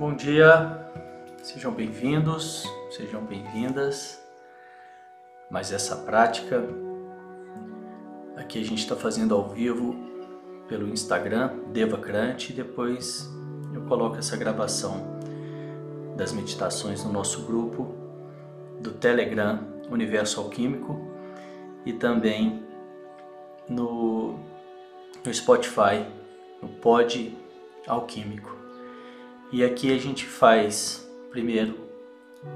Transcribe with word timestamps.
Bom 0.00 0.14
dia, 0.14 0.88
sejam 1.42 1.70
bem-vindos, 1.70 2.64
sejam 2.90 3.22
bem-vindas. 3.22 4.18
Mas 5.50 5.72
essa 5.72 5.94
prática 5.94 6.64
aqui 8.34 8.58
a 8.58 8.64
gente 8.64 8.78
está 8.78 8.96
fazendo 8.96 9.34
ao 9.34 9.50
vivo 9.50 9.94
pelo 10.66 10.88
Instagram, 10.88 11.50
Devacrante, 11.70 12.50
e 12.50 12.56
depois 12.56 13.28
eu 13.74 13.82
coloco 13.82 14.16
essa 14.16 14.38
gravação 14.38 15.18
das 16.16 16.32
meditações 16.32 17.04
no 17.04 17.12
nosso 17.12 17.42
grupo 17.42 17.94
do 18.80 18.92
Telegram 18.92 19.60
Universo 19.90 20.40
Alquímico 20.40 20.98
e 21.84 21.92
também 21.92 22.64
no, 23.68 24.38
no 25.22 25.34
Spotify, 25.34 26.06
no 26.62 26.70
Pod 26.70 27.36
Alquímico. 27.86 28.59
E 29.52 29.64
aqui 29.64 29.92
a 29.92 29.98
gente 29.98 30.26
faz 30.26 31.10
primeiro 31.28 31.76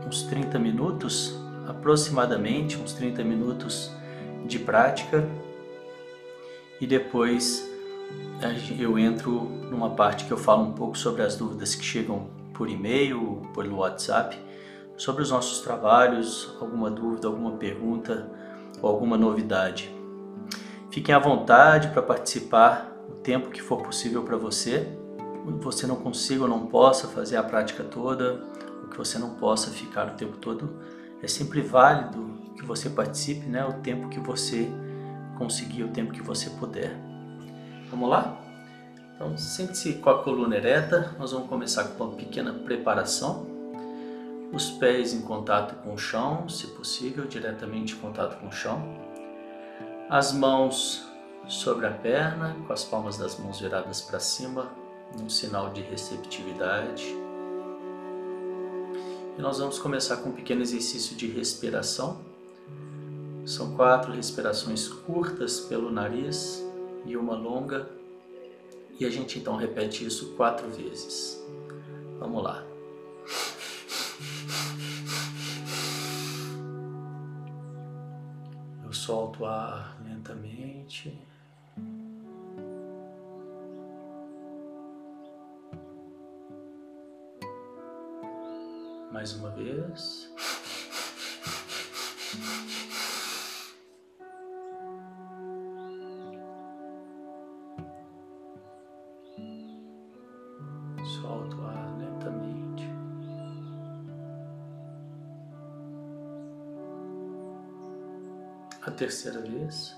uns 0.07 0.23
30 0.23 0.61
minutos, 0.61 1.35
aproximadamente 1.67 2.77
uns 2.77 2.93
30 2.93 3.25
minutos 3.25 3.91
de 4.47 4.61
prática 4.61 5.29
e 6.81 6.87
depois 6.87 7.69
eu 8.79 8.97
entro 8.97 9.41
numa 9.69 9.91
parte 9.91 10.25
que 10.25 10.31
eu 10.31 10.37
falo 10.37 10.63
um 10.63 10.73
pouco 10.73 10.97
sobre 10.97 11.23
as 11.23 11.37
dúvidas 11.37 11.75
que 11.75 11.85
chegam 11.85 12.29
por 12.53 12.71
e-mail, 12.71 13.43
pelo 13.53 13.79
WhatsApp, 13.79 14.39
sobre 14.97 15.25
os 15.25 15.33
nossos 15.33 15.63
trabalhos, 15.63 16.57
alguma 16.61 16.93
dúvida, 16.93 17.27
alguma 17.27 17.57
pergunta 17.57 18.31
ou 18.81 18.89
alguma 18.89 19.19
novidade. 19.19 19.93
Fiquem 20.93 21.13
à 21.13 21.19
vontade 21.19 21.89
para 21.89 22.03
participar 22.03 22.97
o 23.09 23.15
tempo 23.15 23.51
que 23.51 23.61
for 23.61 23.83
possível 23.83 24.23
para 24.23 24.37
você 24.37 24.97
você 25.53 25.87
não 25.87 25.97
consiga 25.97 26.43
ou 26.43 26.49
não 26.49 26.67
possa 26.67 27.09
fazer 27.09 27.37
a 27.37 27.43
prática 27.43 27.85
toda, 27.85 28.43
ou 28.83 28.89
que 28.89 28.97
você 28.97 29.19
não 29.19 29.35
possa 29.35 29.71
ficar 29.71 30.09
o 30.09 30.11
tempo 30.13 30.37
todo, 30.39 30.71
é 31.23 31.29
sempre 31.29 31.61
válido 31.61 32.35
que 32.57 32.65
você 32.65 32.89
participe, 32.89 33.47
né? 33.47 33.65
O 33.65 33.75
tempo 33.75 34.09
que 34.09 34.21
você 34.21 34.71
conseguir, 35.37 35.85
o 35.85 35.89
tempo 35.89 36.13
que 36.13 36.23
você 36.23 36.51
puder. 36.51 36.97
Vamos 37.91 38.09
lá? 38.09 38.41
Então, 39.15 39.37
sente-se 39.37 39.95
com 39.95 40.11
a 40.11 40.23
coluna 40.23 40.57
ereta. 40.57 41.15
Nós 41.19 41.33
vamos 41.33 41.49
começar 41.49 41.85
com 41.85 42.05
uma 42.05 42.17
pequena 42.17 42.53
preparação. 42.53 43.47
Os 44.53 44.71
pés 44.71 45.13
em 45.13 45.23
contato 45.23 45.83
com 45.83 45.95
o 45.95 45.99
chão, 45.99 46.49
se 46.49 46.69
possível, 46.69 47.27
diretamente 47.27 47.95
em 47.95 47.99
contato 47.99 48.39
com 48.41 48.49
o 48.49 48.53
chão. 48.53 48.83
As 50.09 50.33
mãos 50.33 51.09
sobre 51.49 51.87
a 51.87 51.91
perna, 51.91 52.57
com 52.67 52.73
as 52.73 52.85
palmas 52.85 53.19
das 53.19 53.39
mãos 53.39 53.61
viradas 53.61 54.01
para 54.01 54.21
cima, 54.21 54.71
um 55.23 55.29
sinal 55.29 55.71
de 55.71 55.81
receptividade. 55.83 57.05
E 59.37 59.43
nós 59.43 59.59
vamos 59.59 59.79
começar 59.79 60.19
com 60.19 60.29
um 60.29 60.33
pequeno 60.33 60.63
exercício 60.63 61.17
de 61.17 61.27
respiração. 61.27 62.21
São 63.45 63.75
quatro 63.75 64.13
respirações 64.13 64.89
curtas 64.89 65.61
pelo 65.61 65.91
nariz 65.91 66.65
e 67.05 67.17
uma 67.17 67.35
longa. 67.35 67.89
E 68.99 69.05
a 69.05 69.11
gente 69.11 69.39
então 69.39 69.57
repete 69.57 70.07
isso 70.07 70.35
quatro 70.37 70.69
vezes. 70.71 71.43
Vamos 72.19 72.43
lá. 72.43 72.65
Eu 78.85 78.93
solto 78.93 79.43
o 79.43 79.47
ar 79.47 80.01
lentamente. 80.05 81.19
Mais 89.15 89.33
uma 89.35 89.49
vez. 89.51 90.29
Solta 101.23 101.55
o 101.55 101.65
ar 101.65 101.97
lentamente. 101.97 102.91
A 108.83 108.91
terceira 108.91 109.41
vez. 109.43 109.97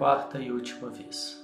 Quarta 0.00 0.38
e 0.38 0.50
última 0.50 0.88
vez. 0.88 1.38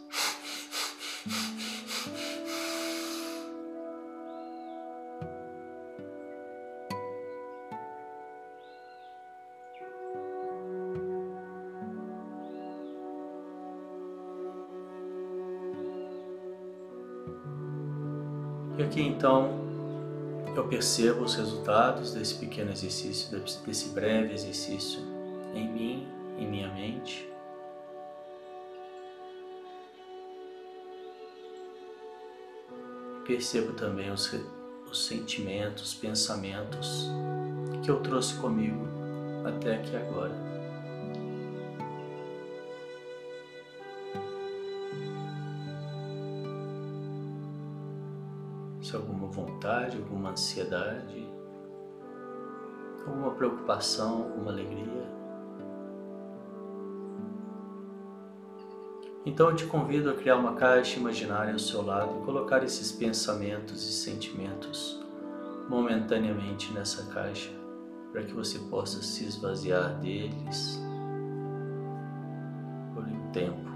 E 18.79 18.83
aqui 18.83 19.03
então 19.03 19.51
eu 20.57 20.67
percebo 20.67 21.25
os 21.25 21.35
resultados 21.35 22.15
desse 22.15 22.37
pequeno 22.37 22.71
exercício, 22.71 23.39
desse 23.67 23.91
breve 23.91 24.33
exercício 24.33 25.16
percebo 33.37 33.75
também 33.75 34.11
os, 34.11 34.33
os 34.91 35.07
sentimentos, 35.07 35.93
pensamentos 35.93 37.11
que 37.83 37.91
eu 37.91 38.01
trouxe 38.01 38.35
comigo 38.37 38.83
até 39.45 39.75
aqui 39.75 39.95
agora. 39.95 40.33
Se 48.81 48.97
alguma 48.97 49.27
vontade, 49.27 49.99
alguma 49.99 50.31
ansiedade, 50.31 51.29
alguma 53.07 53.33
preocupação, 53.33 54.23
alguma 54.23 54.51
alegria. 54.51 54.96
Então 59.27 59.51
eu 59.51 59.57
te 59.57 59.67
convido 59.67 60.09
a 60.09 60.15
criar 60.15 60.37
uma 60.37 60.55
caixa 60.55 61.01
imaginária 61.01 61.53
ao 61.53 61.59
seu 61.59 61.83
lado 61.83 62.21
e 62.21 62.25
colocar 62.25 62.63
esses 62.63 62.93
pensamentos 62.93 63.83
e 63.83 63.93
sentimentos 63.93 65.05
momentaneamente 65.69 66.73
nessa 66.73 67.13
caixa, 67.13 67.51
para 68.13 68.23
que 68.23 68.33
você 68.33 68.57
possa 68.71 69.03
se 69.03 69.25
esvaziar 69.25 69.99
deles 69.99 70.81
por 72.95 73.03
um 73.03 73.33
tempo. 73.33 73.67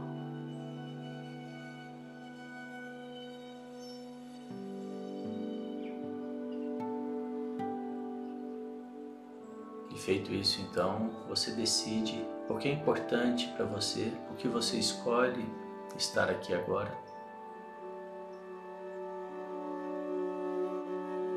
E 9.93 9.99
feito 9.99 10.33
isso, 10.33 10.61
então, 10.61 11.11
você 11.29 11.51
decide 11.51 12.25
porque 12.51 12.67
é 12.67 12.73
importante 12.73 13.47
para 13.57 13.65
você, 13.65 14.13
porque 14.27 14.49
você 14.49 14.77
escolhe 14.77 15.49
estar 15.97 16.29
aqui 16.29 16.53
agora. 16.53 16.93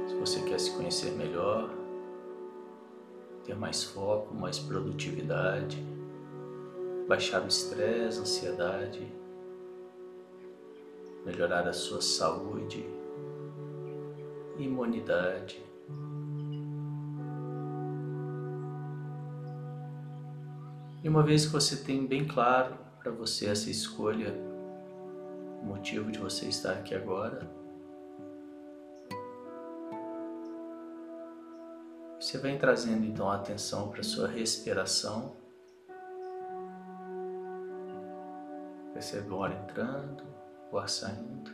Se 0.08 0.16
você 0.16 0.42
quer 0.42 0.60
se 0.60 0.72
conhecer 0.72 1.12
melhor, 1.12 1.70
ter 3.46 3.56
mais 3.56 3.84
foco, 3.84 4.34
mais 4.34 4.58
produtividade, 4.58 5.86
baixar 7.08 7.44
o 7.44 7.48
estresse, 7.48 8.20
ansiedade, 8.20 9.08
melhorar 11.24 11.68
a 11.68 11.74
sua 11.74 12.02
saúde, 12.02 12.90
imunidade, 14.58 15.64
E 21.04 21.10
uma 21.10 21.22
vez 21.22 21.46
que 21.46 21.52
você 21.52 21.76
tem 21.76 22.08
bem 22.08 22.26
claro 22.26 22.78
para 22.98 23.12
você 23.12 23.48
essa 23.48 23.70
escolha, 23.70 24.34
o 25.62 25.66
motivo 25.66 26.10
de 26.10 26.18
você 26.18 26.46
estar 26.46 26.72
aqui 26.72 26.96
agora, 26.96 27.46
você 32.18 32.38
vem 32.38 32.58
trazendo 32.58 33.06
então 33.06 33.30
a 33.30 33.36
atenção 33.36 33.90
para 33.90 34.00
a 34.00 34.04
sua 34.04 34.30
respiração. 34.30 35.36
Percebe 38.94 39.30
o 39.30 39.44
ar 39.44 39.52
entrando, 39.52 40.24
o 40.72 40.78
ar 40.78 40.88
saindo. 40.88 41.52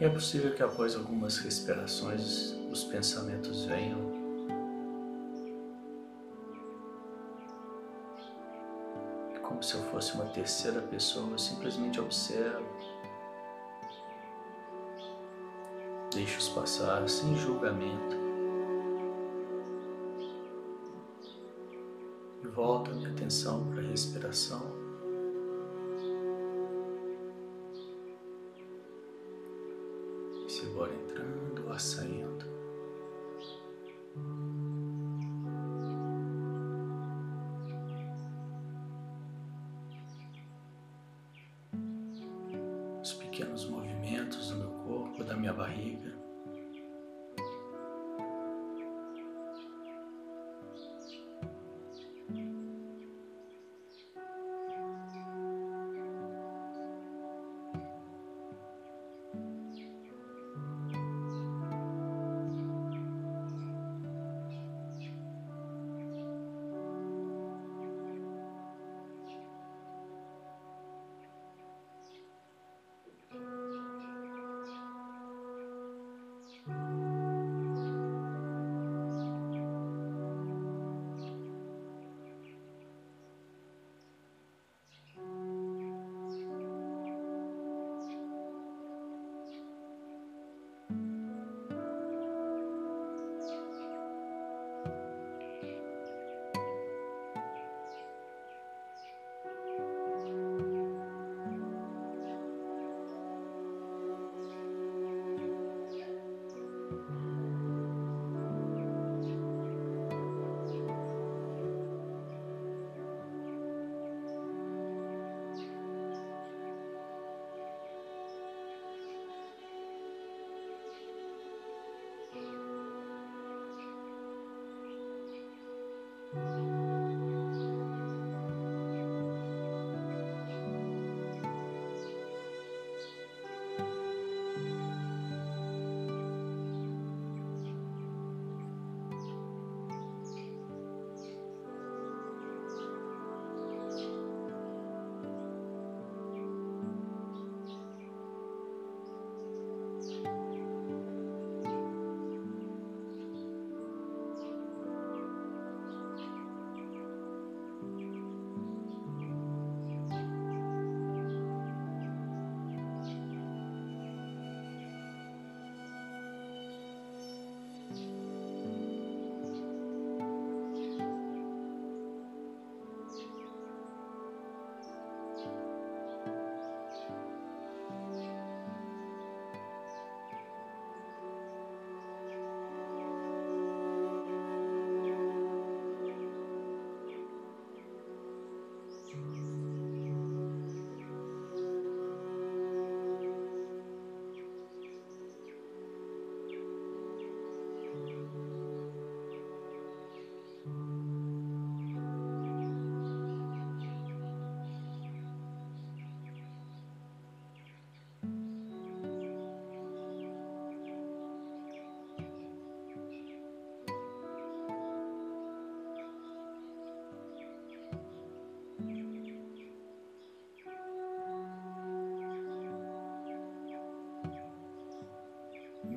E 0.00 0.04
é 0.06 0.08
possível 0.08 0.54
que 0.54 0.62
após 0.62 0.96
algumas 0.96 1.36
respirações 1.36 2.52
os 2.72 2.84
pensamentos 2.84 3.66
venham. 3.66 4.00
Como 9.42 9.62
se 9.62 9.74
eu 9.74 9.82
fosse 9.90 10.14
uma 10.14 10.24
terceira 10.24 10.80
pessoa, 10.80 11.32
eu 11.32 11.38
simplesmente 11.38 12.00
observo. 12.00 12.66
Deixo-os 16.14 16.48
passar 16.48 17.06
sem 17.06 17.36
julgamento. 17.36 18.16
E 22.42 22.48
volto 22.48 22.90
a 22.90 22.94
minha 22.94 23.10
atenção 23.10 23.70
para 23.70 23.82
a 23.82 23.86
respiração. 23.86 24.79
Pequenos 43.40 43.64
movimentos 43.70 44.50
do 44.50 44.56
meu 44.56 44.70
corpo, 44.84 45.24
da 45.24 45.34
minha 45.34 45.52
barriga. 45.52 46.12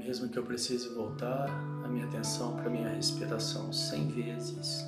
Mesmo 0.04 0.28
que 0.28 0.38
eu 0.38 0.44
precise 0.44 0.90
voltar 0.90 1.50
a 1.84 1.88
minha 1.88 2.06
atenção 2.06 2.58
para 2.58 2.70
minha 2.70 2.90
respiração 2.90 3.72
cem 3.72 4.10
vezes, 4.10 4.86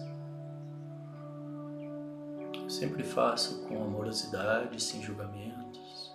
eu 2.61 2.69
sempre 2.69 3.01
faço 3.01 3.65
com 3.65 3.81
amorosidade, 3.81 4.81
sem 4.83 5.01
julgamentos. 5.01 6.13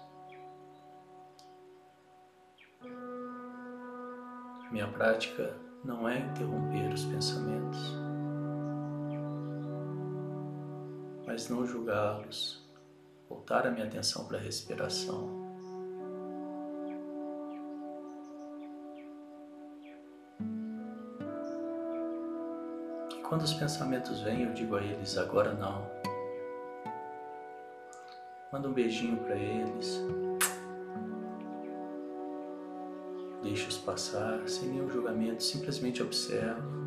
Minha 4.70 4.88
prática 4.92 5.56
não 5.82 6.06
é 6.06 6.18
interromper 6.18 6.92
os 6.92 7.04
pensamentos, 7.06 7.80
mas 11.26 11.48
não 11.48 11.66
julgá-los, 11.66 12.70
voltar 13.30 13.66
a 13.66 13.70
minha 13.70 13.86
atenção 13.86 14.26
para 14.26 14.36
a 14.36 14.40
respiração. 14.42 15.39
Quando 23.30 23.42
os 23.42 23.54
pensamentos 23.54 24.20
vêm, 24.22 24.42
eu 24.42 24.52
digo 24.52 24.74
a 24.74 24.82
eles: 24.82 25.16
agora 25.16 25.54
não. 25.54 25.88
Manda 28.52 28.68
um 28.68 28.72
beijinho 28.72 29.18
para 29.18 29.36
eles. 29.36 30.02
Deixa-os 33.40 33.78
passar 33.78 34.48
sem 34.48 34.70
nenhum 34.70 34.90
julgamento, 34.90 35.44
simplesmente 35.44 36.02
observo. 36.02 36.79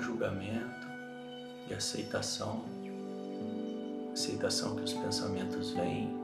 Julgamento 0.00 0.86
e 1.68 1.74
aceitação, 1.74 2.64
aceitação 4.12 4.76
que 4.76 4.82
os 4.82 4.92
pensamentos 4.92 5.70
vêm 5.70 6.14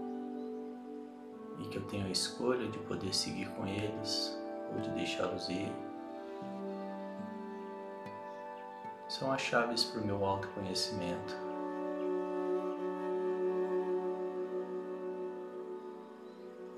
e 1.58 1.68
que 1.68 1.76
eu 1.76 1.82
tenho 1.84 2.06
a 2.06 2.10
escolha 2.10 2.68
de 2.68 2.78
poder 2.80 3.14
seguir 3.14 3.48
com 3.50 3.66
eles 3.66 4.36
ou 4.74 4.80
de 4.80 4.90
deixá-los 4.90 5.48
ir, 5.48 5.72
são 9.08 9.30
as 9.30 9.42
chaves 9.42 9.84
para 9.84 10.00
o 10.00 10.06
meu 10.06 10.24
autoconhecimento. 10.24 11.36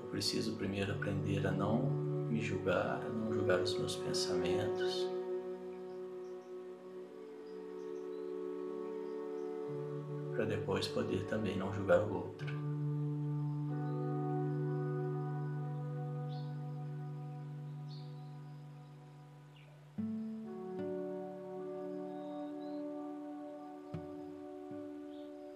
Eu 0.03 0.09
preciso 0.09 0.55
primeiro 0.55 0.93
aprender 0.93 1.47
a 1.47 1.51
não 1.51 1.83
me 2.29 2.41
julgar, 2.41 3.01
a 3.01 3.09
não 3.09 3.33
julgar 3.33 3.61
os 3.61 3.77
meus 3.77 3.95
pensamentos 3.95 5.14
depois 10.65 10.87
poder 10.87 11.23
também 11.27 11.55
não 11.55 11.71
julgar 11.71 11.99
o 11.99 12.11
outro. 12.11 12.47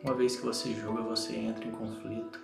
Uma 0.04 0.14
vez 0.14 0.36
que 0.36 0.46
você 0.46 0.76
julga, 0.76 1.02
você 1.02 1.36
entra 1.36 1.66
em 1.66 1.72
conflito. 1.72 2.40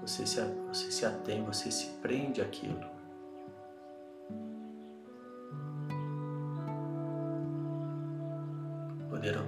Você 0.00 0.26
se, 0.26 0.40
você 0.68 0.90
se 0.90 1.04
atém, 1.04 1.44
você 1.44 1.70
se 1.70 1.86
prende 2.00 2.40
àquilo. 2.40 2.95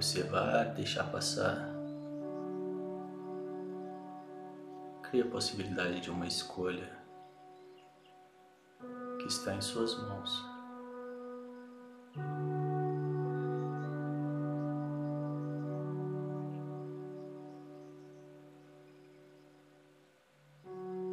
Observar, 0.09 0.73
deixar 0.73 1.03
passar. 1.11 1.69
Cria 5.03 5.23
a 5.23 5.27
possibilidade 5.27 6.01
de 6.01 6.09
uma 6.09 6.25
escolha 6.25 6.89
que 9.19 9.27
está 9.27 9.53
em 9.53 9.61
suas 9.61 9.95
mãos. 9.95 10.43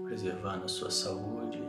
Preservando 0.04 0.64
a 0.64 0.68
sua 0.68 0.90
saúde, 0.90 1.62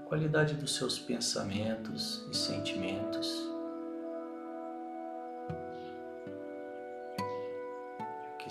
a 0.00 0.02
qualidade 0.02 0.54
dos 0.54 0.74
seus 0.74 0.98
pensamentos 0.98 2.26
e 2.30 2.36
sentimentos. 2.36 3.53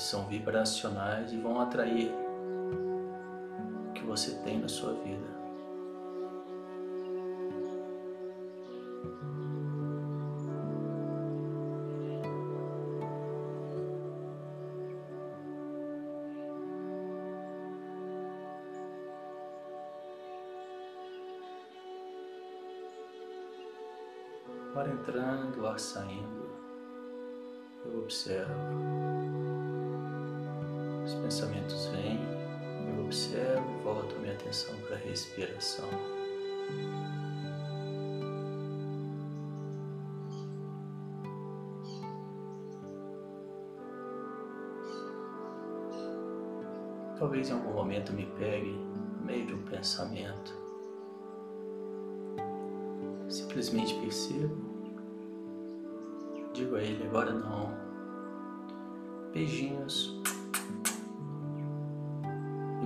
São 0.04 0.28
vibracionais 0.28 1.32
e 1.32 1.38
vão 1.38 1.60
atrair 1.62 2.12
o 3.90 3.94
que 3.94 4.04
você 4.04 4.36
tem 4.44 4.60
na 4.60 4.68
sua 4.68 4.94
vida. 4.94 5.43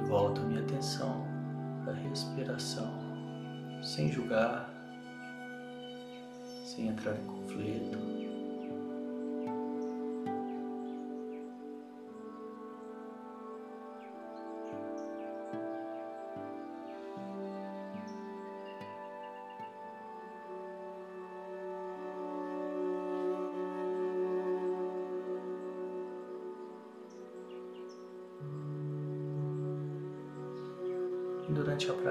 Volto 0.07 0.39
a 0.39 0.43
minha 0.45 0.61
atenção 0.61 1.25
para 1.83 1.91
a 1.91 1.95
respiração, 1.95 2.89
sem 3.83 4.09
julgar, 4.09 4.69
sem 6.63 6.87
entrar 6.87 7.15
em 7.15 7.25
conflito. 7.25 8.16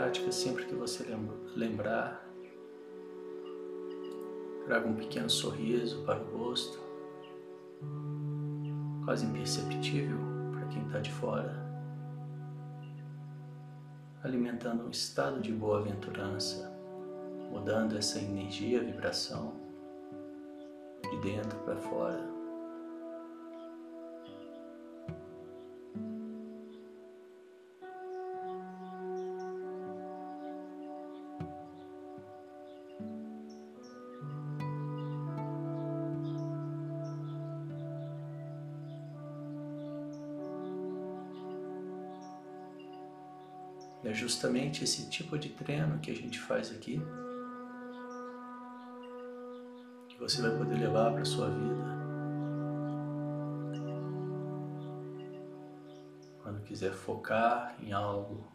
Prática, 0.06 0.30
sempre 0.30 0.64
que 0.66 0.74
você 0.74 1.04
lembrar, 1.56 2.24
traga 4.64 4.86
um 4.86 4.94
pequeno 4.94 5.28
sorriso 5.28 6.04
para 6.04 6.22
o 6.22 6.38
rosto, 6.38 6.78
quase 9.04 9.26
imperceptível 9.26 10.18
para 10.52 10.66
quem 10.68 10.86
está 10.86 11.00
de 11.00 11.10
fora, 11.10 11.56
alimentando 14.22 14.84
um 14.84 14.90
estado 14.90 15.40
de 15.40 15.52
boa-aventurança, 15.52 16.72
mudando 17.50 17.98
essa 17.98 18.20
energia, 18.20 18.84
vibração 18.84 19.54
de 21.10 21.20
dentro 21.20 21.58
para 21.64 21.76
fora. 21.78 22.35
É 44.04 44.12
justamente 44.12 44.84
esse 44.84 45.08
tipo 45.08 45.38
de 45.38 45.48
treino 45.48 45.98
que 45.98 46.10
a 46.10 46.14
gente 46.14 46.38
faz 46.38 46.70
aqui 46.70 47.00
que 50.08 50.18
você 50.18 50.40
vai 50.40 50.56
poder 50.56 50.78
levar 50.78 51.12
para 51.12 51.22
a 51.22 51.24
sua 51.24 51.50
vida. 51.50 51.96
Quando 56.42 56.62
quiser 56.62 56.92
focar 56.92 57.76
em 57.82 57.92
algo 57.92 58.46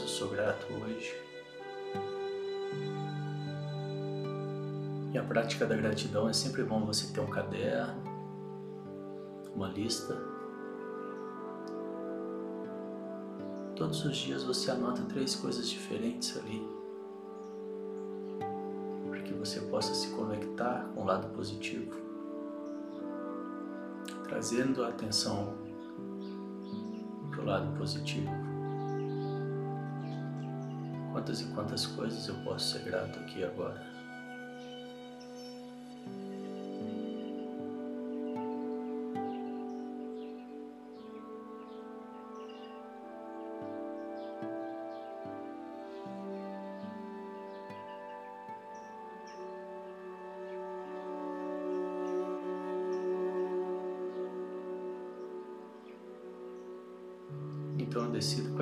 eu 0.00 0.08
sou 0.08 0.28
grato 0.28 0.66
hoje. 0.72 1.14
E 5.12 5.18
a 5.18 5.22
prática 5.22 5.64
da 5.64 5.76
gratidão 5.76 6.28
é 6.28 6.32
sempre 6.32 6.62
bom 6.62 6.84
você 6.84 7.12
ter 7.12 7.20
um 7.20 7.30
caderno, 7.30 8.02
uma 9.54 9.68
lista. 9.68 10.14
Todos 13.74 14.04
os 14.04 14.16
dias 14.16 14.42
você 14.42 14.70
anota 14.70 15.02
três 15.02 15.34
coisas 15.34 15.68
diferentes 15.68 16.36
ali, 16.36 16.66
para 19.08 19.20
que 19.22 19.32
você 19.34 19.60
possa 19.60 19.94
se 19.94 20.08
conectar 20.08 20.90
com 20.94 21.02
o 21.02 21.04
lado 21.04 21.28
positivo, 21.34 21.96
trazendo 24.24 24.84
a 24.84 24.88
atenção 24.88 25.54
para 27.30 27.40
o 27.40 27.44
lado 27.44 27.78
positivo. 27.78 28.45
Quantas 31.26 31.40
e 31.40 31.44
quantas 31.46 31.86
coisas 31.86 32.28
eu 32.28 32.36
posso 32.44 32.78
ser 32.78 32.84
grato 32.84 33.18
aqui 33.18 33.42
agora. 33.42 33.95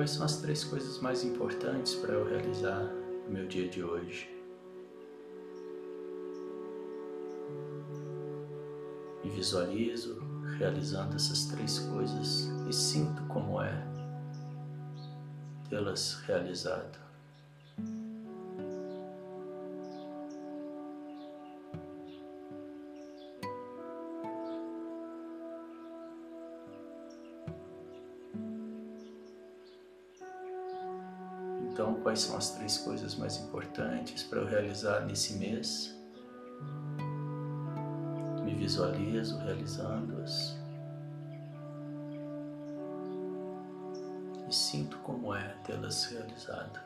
Quais 0.05 0.11
são 0.11 0.25
as 0.25 0.37
três 0.37 0.63
coisas 0.63 0.99
mais 0.99 1.23
importantes 1.23 1.95
para 1.95 2.13
eu 2.13 2.29
realizar 2.29 2.83
no 3.25 3.31
meu 3.31 3.47
dia 3.47 3.67
de 3.67 3.83
hoje. 3.83 4.29
Me 9.23 9.31
visualizo 9.31 10.21
realizando 10.59 11.15
essas 11.15 11.45
três 11.45 11.79
coisas 11.79 12.51
e 12.69 12.73
sinto 12.73 13.23
como 13.23 13.59
é 13.59 13.83
tê-las 15.69 16.21
realizado. 16.27 17.04
Então, 31.75 31.95
quais 31.95 32.21
são 32.21 32.37
as 32.37 32.51
três 32.51 32.77
coisas 32.77 33.15
mais 33.15 33.35
importantes 33.35 34.23
para 34.23 34.39
eu 34.39 34.47
realizar 34.47 35.01
nesse 35.01 35.33
mês? 35.33 35.93
Me 38.45 38.55
visualizo 38.55 39.37
realizando-as 39.39 40.55
e 44.47 44.55
sinto 44.55 44.97
como 44.99 45.35
é 45.35 45.49
tê-las 45.65 46.05
realizado. 46.05 46.79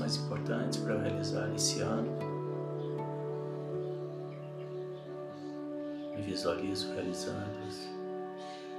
Mais 0.00 0.16
importantes 0.16 0.78
para 0.78 0.98
realizar 0.98 1.54
esse 1.54 1.80
ano? 1.80 2.10
Me 6.16 6.22
visualizo 6.22 6.92
realizando-as, 6.94 7.88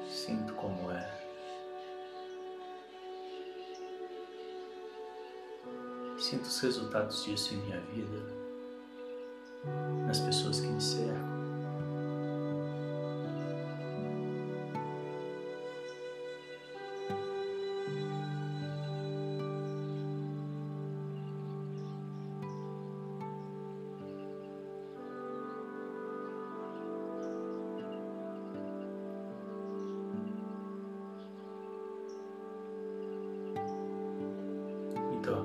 sinto 0.09 0.53
como 0.55 0.91
é. 0.91 1.21
Sinto 6.17 6.45
os 6.45 6.59
resultados 6.59 7.23
disso 7.23 7.53
em 7.53 7.57
minha 7.57 7.79
vida, 7.81 8.40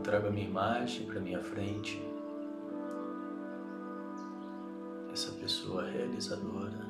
trago 0.06 0.28
a 0.28 0.30
minha 0.30 0.46
imagem 0.46 1.04
para 1.04 1.18
minha 1.18 1.42
frente, 1.42 2.00
essa 5.12 5.32
pessoa 5.32 5.84
realizadora, 5.84 6.86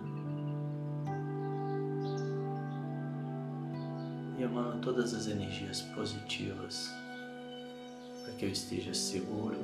e 4.39 4.43
emano 4.43 4.83
todas 4.83 5.15
as 5.15 5.29
energias 5.29 5.81
positivas 5.81 6.91
para 8.23 8.35
que 8.35 8.45
eu 8.45 8.51
esteja 8.51 8.93
seguro, 8.93 9.57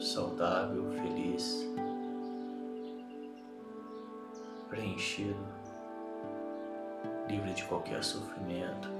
saudável, 0.00 0.90
feliz, 0.90 1.70
preenchido, 4.68 5.46
livre 7.28 7.54
de 7.54 7.62
qualquer 7.62 8.02
sofrimento. 8.02 8.97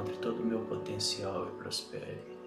Encontre 0.00 0.16
todo 0.16 0.42
o 0.42 0.46
meu 0.46 0.60
potencial 0.60 1.46
e 1.48 1.50
prospere. 1.58 2.40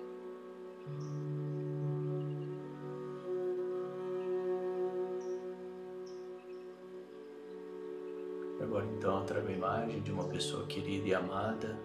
Agora 8.60 8.86
então 8.86 9.24
trago 9.26 9.48
a 9.48 9.52
imagem 9.52 10.02
de 10.02 10.12
uma 10.12 10.24
pessoa 10.24 10.66
querida 10.66 11.08
e 11.08 11.14
amada 11.14 11.78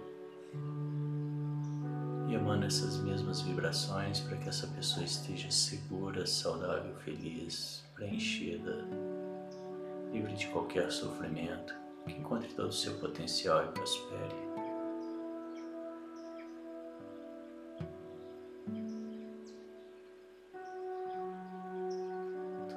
e 2.29 2.35
emana 2.35 2.67
essas 2.67 2.97
mesmas 2.99 3.43
vibrações 3.43 4.21
para 4.21 4.39
que 4.39 4.49
essa 4.49 4.67
pessoa 4.69 5.05
esteja 5.05 5.51
segura, 5.51 6.27
saudável, 6.27 6.95
feliz, 7.01 7.85
preenchida, 7.95 8.87
livre 10.13 10.35
de 10.35 10.47
qualquer 10.47 10.91
sofrimento, 10.91 11.75
que 12.07 12.13
encontre 12.13 12.49
todo 12.55 12.69
o 12.69 12.73
seu 12.73 12.95
potencial 12.95 13.65
e 13.67 13.69
prospere. 13.69 14.48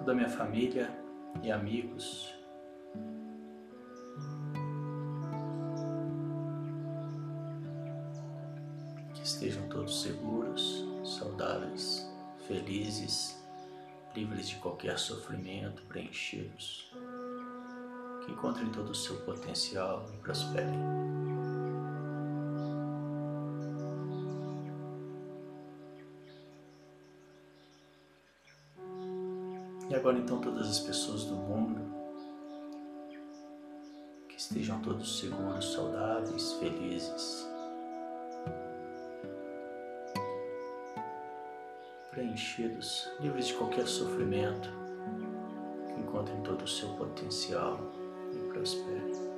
Toda 0.01 0.13
a 0.13 0.15
minha 0.15 0.29
família 0.29 0.89
e 1.43 1.51
amigos 1.51 2.33
estejam 9.21 9.69
todos 9.69 10.01
seguros, 10.01 10.83
saudáveis, 11.05 12.11
felizes, 12.47 13.39
livres 14.15 14.49
de 14.49 14.55
qualquer 14.55 14.97
sofrimento, 14.97 15.83
preenchidos, 15.83 16.91
que 18.25 18.31
encontrem 18.31 18.71
todo 18.71 18.89
o 18.89 18.95
seu 18.95 19.17
potencial 19.17 20.09
e 20.15 20.17
prosperem. 20.17 21.30
Agora 30.01 30.17
então 30.17 30.41
todas 30.41 30.67
as 30.67 30.79
pessoas 30.79 31.25
do 31.25 31.35
mundo 31.35 31.79
que 34.27 34.35
estejam 34.35 34.81
todos 34.81 35.19
seguros, 35.19 35.73
saudáveis, 35.73 36.53
felizes, 36.53 37.47
preenchidos, 42.09 43.11
livres 43.19 43.45
de 43.47 43.53
qualquer 43.53 43.85
sofrimento, 43.85 44.69
que 45.87 46.01
encontrem 46.01 46.41
todo 46.41 46.63
o 46.63 46.67
seu 46.67 46.89
potencial 46.95 47.79
e 48.33 48.51
prosperem. 48.51 49.30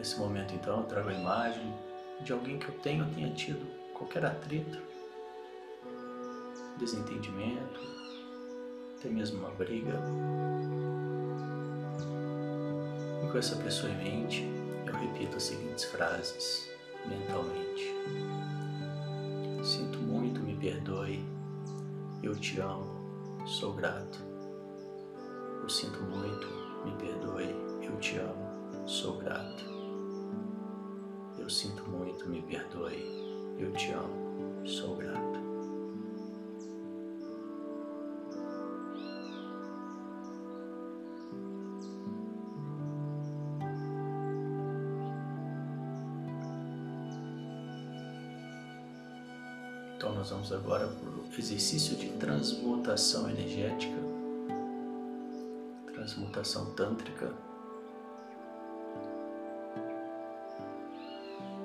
Nesse 0.00 0.18
momento, 0.18 0.54
então, 0.54 0.78
eu 0.78 0.84
trago 0.84 1.10
a 1.10 1.12
imagem 1.12 1.74
de 2.22 2.32
alguém 2.32 2.58
que 2.58 2.70
eu 2.70 2.74
tenho 2.78 3.04
ou 3.04 3.10
tenha 3.12 3.28
tido 3.34 3.66
qualquer 3.92 4.24
atrito, 4.24 4.78
desentendimento, 6.78 7.80
até 8.96 9.10
mesmo 9.10 9.40
uma 9.40 9.50
briga 9.50 9.92
com 13.30 13.36
essa 13.36 13.56
pessoa 13.56 13.92
em 13.92 13.98
mente, 13.98 14.50
eu 14.86 14.94
repito 14.94 15.36
as 15.36 15.42
seguintes 15.42 15.84
frases 15.84 16.70
mentalmente. 17.04 17.94
Sinto 19.62 19.98
muito, 19.98 20.40
me 20.40 20.56
perdoe, 20.56 21.22
eu 22.22 22.34
te 22.36 22.58
amo, 22.58 23.46
sou 23.46 23.74
grato. 23.74 24.18
Eu 25.62 25.68
sinto 25.68 26.00
muito, 26.04 26.46
me 26.86 26.92
perdoe, 26.92 27.54
eu 27.82 28.00
te 28.00 28.16
amo, 28.16 28.88
sou 28.88 29.18
grato. 29.18 29.79
Sinto 31.50 31.82
muito, 31.90 32.28
me 32.28 32.40
perdoe, 32.42 33.56
eu 33.58 33.72
te 33.72 33.90
amo, 33.90 34.64
sou 34.64 34.94
grato. 34.94 35.40
Então 49.96 50.14
nós 50.14 50.30
vamos 50.30 50.52
agora 50.52 50.86
para 50.86 51.10
o 51.10 51.28
exercício 51.36 51.96
de 51.96 52.10
transmutação 52.10 53.28
energética, 53.28 53.98
transmutação 55.92 56.72
tântrica, 56.74 57.49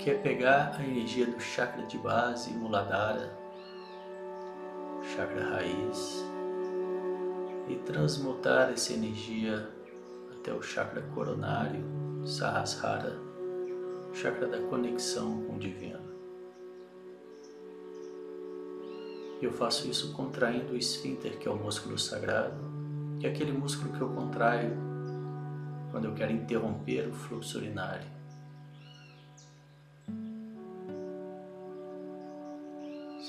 que 0.06 0.12
é 0.12 0.14
pegar 0.14 0.76
a 0.78 0.84
energia 0.84 1.26
do 1.26 1.40
chakra 1.40 1.84
de 1.88 1.98
base, 1.98 2.54
Muladhara, 2.54 3.36
chakra 5.02 5.44
raiz, 5.50 6.24
e 7.68 7.76
transmutar 7.78 8.70
essa 8.70 8.94
energia 8.94 9.68
até 10.32 10.54
o 10.54 10.62
chakra 10.62 11.02
coronário, 11.16 11.84
Sahasrara, 12.24 13.20
chakra 14.14 14.46
da 14.46 14.60
conexão 14.68 15.42
com 15.42 15.56
o 15.56 15.60
divino. 15.60 16.14
Eu 19.42 19.52
faço 19.54 19.88
isso 19.90 20.14
contraindo 20.14 20.74
o 20.74 20.78
esfíncter, 20.78 21.40
que 21.40 21.48
é 21.48 21.52
o 21.52 21.58
músculo 21.58 21.98
sagrado, 21.98 22.64
que 23.20 23.26
é 23.26 23.32
aquele 23.32 23.54
músculo 23.54 23.92
que 23.92 24.02
eu 24.02 24.10
contraio 24.10 24.72
quando 25.90 26.06
eu 26.06 26.14
quero 26.14 26.32
interromper 26.32 27.08
o 27.08 27.12
fluxo 27.12 27.58
urinário. 27.58 28.15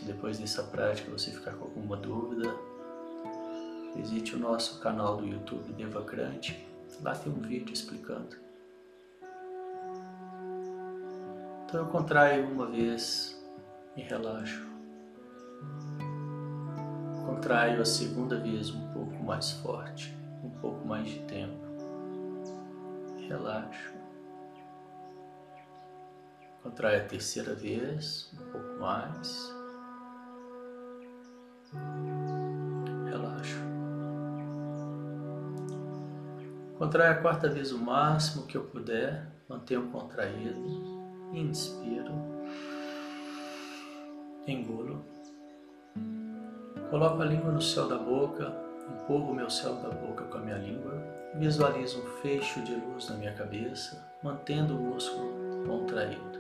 Depois 0.07 0.39
dessa 0.39 0.63
prática 0.63 1.11
você 1.11 1.31
ficar 1.31 1.53
com 1.53 1.65
alguma 1.65 1.97
dúvida, 1.97 2.55
visite 3.95 4.35
o 4.35 4.39
nosso 4.39 4.81
canal 4.81 5.17
do 5.17 5.27
YouTube 5.27 5.73
Devacrante. 5.73 6.67
Lá 7.03 7.15
tem 7.15 7.33
um 7.33 7.41
vídeo 7.41 7.73
explicando. 7.73 8.37
Então 11.65 11.81
eu 11.81 11.87
contraio 11.87 12.47
uma 12.49 12.67
vez 12.67 13.39
e 13.97 14.01
relaxo 14.01 14.67
contraio 17.27 17.83
a 17.83 17.85
segunda 17.85 18.39
vez 18.41 18.71
um 18.71 18.93
pouco 18.93 19.23
mais 19.23 19.53
forte, 19.53 20.17
um 20.43 20.51
pouco 20.51 20.87
mais 20.87 21.09
de 21.09 21.21
tempo. 21.21 21.65
Relaxo. 23.29 23.95
Contrai 26.63 26.97
a 26.97 27.05
terceira 27.05 27.55
vez, 27.55 28.33
um 28.35 28.51
pouco 28.51 28.81
mais. 28.81 29.56
Relaxo. 33.11 33.59
Contrai 36.79 37.09
a 37.09 37.15
quarta 37.15 37.49
vez 37.49 37.73
o 37.73 37.79
máximo 37.79 38.47
que 38.47 38.57
eu 38.57 38.65
puder, 38.65 39.27
mantenho 39.49 39.89
contraído. 39.89 41.31
Inspiro. 41.33 42.13
Engulo. 44.47 45.05
Coloco 46.91 47.23
a 47.23 47.25
língua 47.25 47.51
no 47.51 47.61
céu 47.61 47.89
da 47.89 47.99
boca, 47.99 48.55
empurro 48.89 49.33
o 49.33 49.35
meu 49.35 49.51
céu 49.51 49.75
da 49.77 49.89
boca 49.91 50.25
com 50.25 50.39
a 50.39 50.41
minha 50.41 50.59
língua, 50.59 51.03
visualizo 51.35 52.01
um 52.01 52.07
fecho 52.23 52.63
de 52.63 52.75
luz 52.75 53.09
na 53.11 53.17
minha 53.17 53.33
cabeça, 53.35 54.09
mantendo 54.23 54.77
o 54.77 54.81
músculo 54.81 55.65
contraído. 55.67 56.37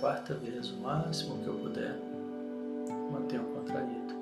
Quarta 0.00 0.34
vez, 0.34 0.70
o 0.70 0.80
máximo 0.80 1.42
que 1.42 1.46
eu 1.46 1.58
puder. 1.58 1.94
Mantenha 3.12 3.42
contraído. 3.42 4.14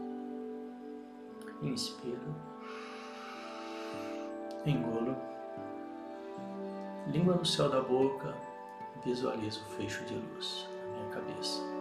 Inspiro. 1.63 2.35
Engulo. 4.67 5.17
Língua 7.07 7.37
no 7.37 7.47
céu 7.47 7.71
da 7.71 7.81
boca. 7.81 8.35
Visualizo 9.05 9.65
o 9.65 9.71
fecho 9.77 10.05
de 10.05 10.15
luz 10.15 10.69
na 10.83 10.93
minha 10.97 11.09
cabeça. 11.11 11.78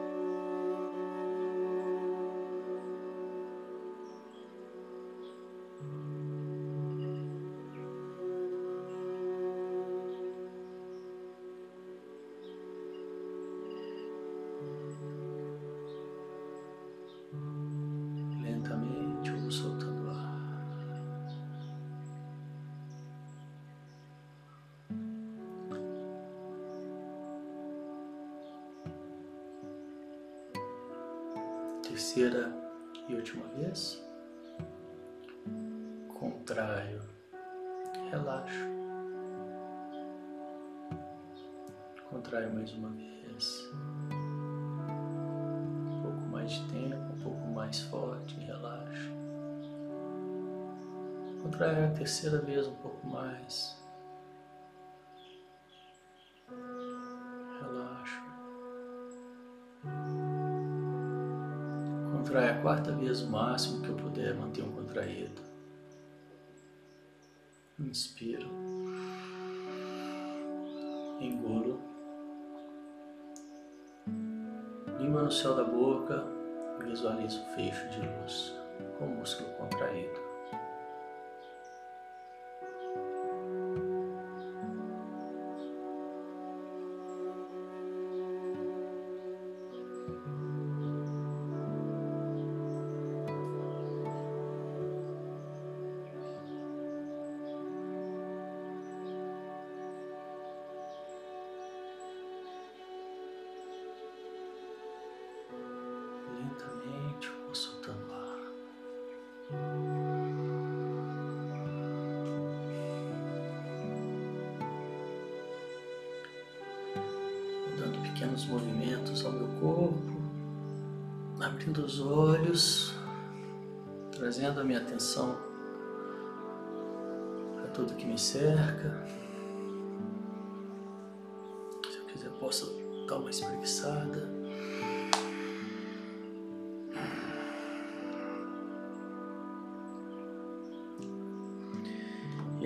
O 63.10 63.30
máximo 63.30 63.82
que 63.82 63.90
eu 63.90 63.96
puder, 63.96 64.36
mantenha 64.36 64.68
um 64.68 64.72
contraído. 64.72 65.42
Inspiro. 67.80 68.50
Engulo. 71.22 71.80
Língua 75.00 75.24
no 75.24 75.32
céu 75.32 75.56
da 75.56 75.64
boca. 75.64 76.26
Visualizo 76.84 77.42
o 77.42 77.56
fecho 77.56 77.90
de 77.90 78.00
luz 78.00 78.54
com 78.98 79.06
o 79.06 79.16
músculo 79.16 79.50
contraído. 79.58 80.27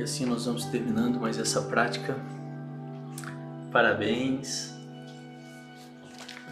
E 0.02 0.04
assim 0.04 0.26
nós 0.26 0.48
vamos 0.48 0.66
terminando 0.66 1.20
mais 1.20 1.38
essa 1.38 1.62
prática. 1.62 2.16
Parabéns. 3.72 4.74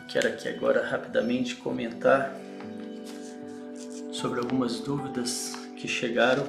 Quero 0.08 0.28
aqui 0.28 0.48
agora 0.48 0.88
rapidamente 0.88 1.56
comentar 1.56 2.32
sobre 4.12 4.40
algumas 4.40 4.82
dúvidas 4.82 5.56
que 5.76 5.88
chegaram. 5.88 6.46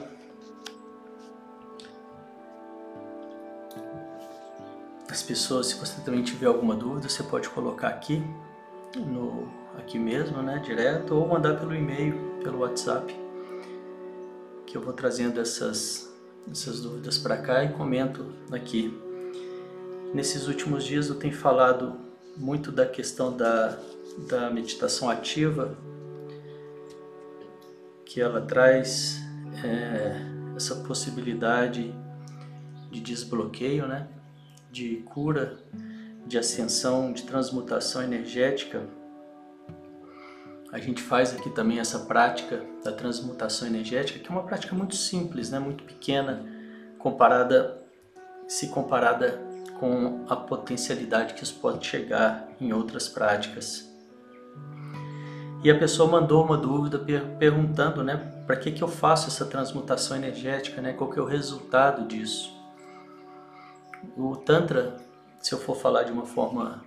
As 5.10 5.22
pessoas, 5.22 5.68
se 5.68 5.76
você 5.76 6.02
também 6.02 6.22
tiver 6.22 6.48
alguma 6.48 6.76
dúvida, 6.76 7.08
você 7.08 7.22
pode 7.22 7.48
colocar 7.48 7.88
aqui 7.88 8.22
no 8.94 9.48
aqui 9.78 9.98
mesmo, 9.98 10.42
né, 10.42 10.58
direto, 10.58 11.14
ou 11.14 11.26
mandar 11.26 11.58
pelo 11.58 11.74
e-mail, 11.74 12.38
pelo 12.42 12.58
WhatsApp, 12.58 13.18
que 14.66 14.76
eu 14.76 14.82
vou 14.82 14.92
trazendo 14.92 15.40
essas 15.40 16.09
essas 16.50 16.80
dúvidas 16.80 17.18
para 17.18 17.36
cá 17.36 17.64
e 17.64 17.72
comento 17.72 18.32
aqui. 18.52 18.96
Nesses 20.14 20.46
últimos 20.46 20.84
dias 20.84 21.08
eu 21.08 21.14
tenho 21.16 21.34
falado 21.34 21.96
muito 22.36 22.70
da 22.70 22.86
questão 22.86 23.36
da, 23.36 23.78
da 24.28 24.50
meditação 24.50 25.08
ativa, 25.08 25.76
que 28.04 28.20
ela 28.20 28.40
traz 28.40 29.20
é, 29.64 30.16
essa 30.56 30.76
possibilidade 30.76 31.94
de 32.90 33.00
desbloqueio, 33.00 33.86
né? 33.86 34.08
de 34.70 34.96
cura, 35.06 35.58
de 36.26 36.38
ascensão, 36.38 37.12
de 37.12 37.22
transmutação 37.24 38.02
energética. 38.02 38.82
A 40.72 40.78
gente 40.78 41.02
faz 41.02 41.34
aqui 41.34 41.50
também 41.50 41.80
essa 41.80 42.00
prática 42.00 42.64
da 42.84 42.92
transmutação 42.92 43.66
energética, 43.66 44.18
que 44.18 44.28
é 44.28 44.30
uma 44.30 44.44
prática 44.44 44.74
muito 44.74 44.94
simples, 44.94 45.50
né? 45.50 45.58
muito 45.58 45.82
pequena, 45.82 46.46
comparada, 46.98 47.82
se 48.46 48.68
comparada 48.68 49.40
com 49.80 50.24
a 50.28 50.36
potencialidade 50.36 51.34
que 51.34 51.42
isso 51.42 51.58
pode 51.60 51.84
chegar 51.86 52.48
em 52.60 52.72
outras 52.72 53.08
práticas. 53.08 53.88
E 55.64 55.70
a 55.70 55.78
pessoa 55.78 56.10
mandou 56.10 56.44
uma 56.44 56.56
dúvida 56.56 56.98
per 56.98 57.36
perguntando, 57.38 58.02
né, 58.02 58.16
para 58.46 58.56
que 58.56 58.72
que 58.72 58.82
eu 58.82 58.88
faço 58.88 59.28
essa 59.28 59.44
transmutação 59.44 60.16
energética, 60.16 60.80
né? 60.80 60.94
Qual 60.94 61.10
que 61.10 61.18
é 61.18 61.22
o 61.22 61.26
resultado 61.26 62.06
disso? 62.06 62.50
O 64.16 64.36
tantra, 64.36 64.96
se 65.38 65.52
eu 65.52 65.58
for 65.58 65.76
falar 65.76 66.04
de 66.04 66.12
uma 66.12 66.24
forma 66.24 66.82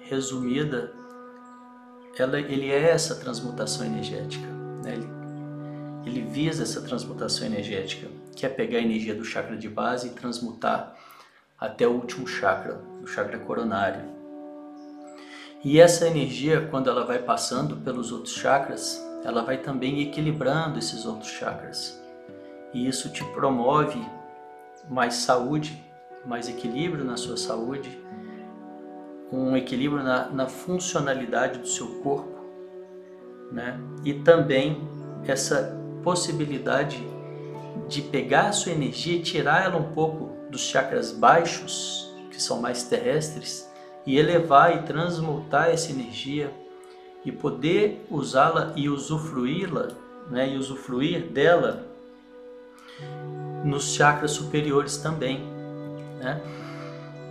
resumida, 0.00 0.92
ela, 2.22 2.38
ele 2.38 2.70
é 2.70 2.90
essa 2.90 3.14
transmutação 3.16 3.84
energética, 3.86 4.46
né? 4.84 4.94
Ele, 4.94 5.08
ele 6.06 6.22
visa 6.22 6.62
essa 6.62 6.80
transmutação 6.80 7.46
energética, 7.46 8.08
que 8.34 8.46
é 8.46 8.48
pegar 8.48 8.78
a 8.78 8.82
energia 8.82 9.14
do 9.14 9.24
chakra 9.24 9.56
de 9.56 9.68
base 9.68 10.08
e 10.08 10.10
transmutar 10.10 10.96
até 11.58 11.86
o 11.86 11.92
último 11.92 12.26
chakra, 12.26 12.80
o 13.02 13.06
chakra 13.06 13.38
coronário. 13.38 14.02
E 15.64 15.80
essa 15.80 16.06
energia, 16.06 16.68
quando 16.70 16.88
ela 16.88 17.04
vai 17.04 17.18
passando 17.18 17.76
pelos 17.76 18.12
outros 18.12 18.34
chakras, 18.34 19.02
ela 19.24 19.42
vai 19.42 19.58
também 19.58 20.00
equilibrando 20.02 20.78
esses 20.78 21.04
outros 21.04 21.30
chakras. 21.30 22.00
E 22.72 22.86
isso 22.86 23.10
te 23.10 23.24
promove 23.32 24.00
mais 24.88 25.14
saúde, 25.14 25.82
mais 26.24 26.48
equilíbrio 26.48 27.04
na 27.04 27.16
sua 27.16 27.36
saúde, 27.36 27.98
um 29.32 29.56
equilíbrio 29.56 30.02
na, 30.02 30.28
na 30.28 30.46
funcionalidade 30.46 31.58
do 31.58 31.66
seu 31.66 31.86
corpo, 32.00 32.38
né? 33.50 33.78
E 34.04 34.14
também 34.14 34.88
essa 35.26 35.76
possibilidade 36.02 37.04
de 37.88 38.02
pegar 38.02 38.48
a 38.48 38.52
sua 38.52 38.72
energia 38.72 39.16
e 39.16 39.22
tirar 39.22 39.64
ela 39.64 39.76
um 39.76 39.92
pouco 39.92 40.30
dos 40.50 40.62
chakras 40.62 41.12
baixos, 41.12 42.14
que 42.30 42.40
são 42.40 42.60
mais 42.60 42.84
terrestres, 42.84 43.68
e 44.06 44.16
elevar 44.18 44.76
e 44.76 44.82
transmutar 44.82 45.68
essa 45.68 45.90
energia 45.90 46.52
e 47.24 47.32
poder 47.32 48.06
usá-la 48.08 48.72
e 48.76 48.88
usufruí-la, 48.88 49.88
né, 50.30 50.48
e 50.48 50.56
usufruir 50.56 51.26
dela 51.26 51.84
nos 53.64 53.94
chakras 53.94 54.30
superiores 54.30 54.96
também. 54.98 55.40
Né? 56.20 56.40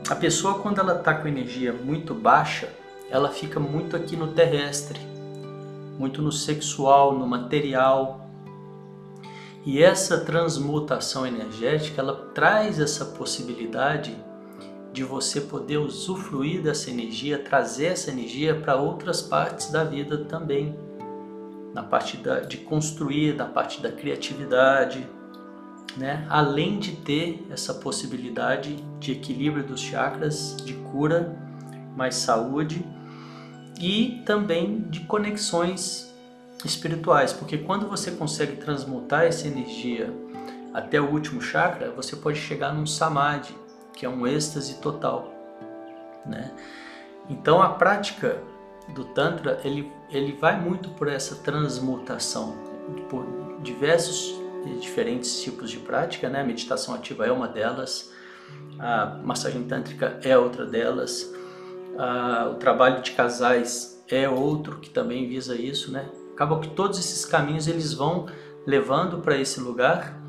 A 0.08 0.14
pessoa, 0.14 0.60
quando 0.60 0.80
ela 0.80 1.00
está 1.00 1.16
com 1.16 1.28
energia 1.28 1.74
muito 1.74 2.14
baixa, 2.14 2.70
ela 3.10 3.30
fica 3.30 3.60
muito 3.60 3.96
aqui 3.96 4.16
no 4.16 4.28
terrestre, 4.28 5.00
muito 5.98 6.22
no 6.22 6.32
sexual, 6.32 7.18
no 7.18 7.26
material. 7.26 8.30
E 9.66 9.82
essa 9.82 10.20
transmutação 10.20 11.26
energética, 11.26 12.02
ela 12.04 12.30
traz 12.36 12.80
essa 12.80 13.04
possibilidade 13.04 14.16
de 14.94 15.04
você 15.04 15.42
poder 15.42 15.78
usufruir 15.78 16.62
dessa 16.62 16.92
energia, 16.92 17.40
trazer 17.40 17.88
essa 17.88 18.12
energia 18.12 18.54
para 18.54 18.76
outras 18.76 19.24
partes 19.24 19.72
da 19.72 19.84
vida 19.84 20.26
também. 20.26 20.78
Na 21.74 21.82
parte 21.82 22.16
da, 22.18 22.42
de 22.42 22.58
construir, 22.58 23.36
na 23.36 23.46
parte 23.46 23.82
da 23.82 23.92
criatividade, 23.92 25.06
né? 25.98 26.26
além 26.30 26.80
de 26.80 26.94
ter 26.94 27.46
essa 27.50 27.74
possibilidade 27.74 28.76
de 29.00 29.14
equilíbrio 29.14 29.64
dos 29.64 29.82
chakras, 29.82 30.58
de 30.64 30.74
cura, 30.74 31.36
mais 31.96 32.16
saúde 32.16 32.86
e 33.80 34.22
também 34.26 34.82
de 34.90 35.02
conexões 35.02 36.14
espirituais, 36.64 37.32
porque 37.32 37.58
quando 37.58 37.88
você 37.88 38.12
consegue 38.12 38.58
transmutar 38.58 39.24
essa 39.24 39.48
energia 39.48 40.14
até 40.74 41.00
o 41.00 41.10
último 41.10 41.42
chakra, 41.42 41.92
você 41.92 42.16
pode 42.16 42.40
chegar 42.40 42.74
num 42.74 42.86
samadhi, 42.86 43.56
que 43.94 44.06
é 44.06 44.10
um 44.10 44.28
êxtase 44.28 44.76
total, 44.76 45.32
né? 46.26 46.52
Então 47.30 47.62
a 47.62 47.70
prática 47.70 48.42
do 48.94 49.06
tantra 49.06 49.60
ele 49.64 49.92
ele 50.10 50.34
vai 50.34 50.60
muito 50.60 50.90
por 50.90 51.08
essa 51.08 51.36
transmutação, 51.38 52.56
por 53.10 53.26
diversos 53.64 54.40
e 54.66 54.80
diferentes 54.80 55.42
tipos 55.42 55.70
de 55.70 55.78
prática, 55.78 56.30
né? 56.30 56.42
A 56.42 56.44
meditação 56.44 56.94
ativa 56.94 57.26
é 57.26 57.32
uma 57.32 57.48
delas, 57.48 58.12
a 58.80 59.20
massagem 59.24 59.64
tântrica 59.64 60.20
é 60.24 60.38
outra 60.38 60.66
delas, 60.66 61.34
a, 61.98 62.50
o 62.52 62.56
trabalho 62.56 63.02
de 63.02 63.12
casais 63.12 64.04
é 64.08 64.30
outro 64.30 64.80
que 64.80 64.90
também 64.90 65.28
visa 65.28 65.56
isso, 65.56 65.92
né? 65.92 66.10
Acaba 66.34 66.60
que 66.60 66.70
todos 66.70 67.00
esses 67.00 67.26
caminhos 67.26 67.68
eles 67.68 67.94
vão 67.94 68.28
levando 68.66 69.20
para 69.20 69.38
esse 69.38 69.60
lugar 69.60 70.20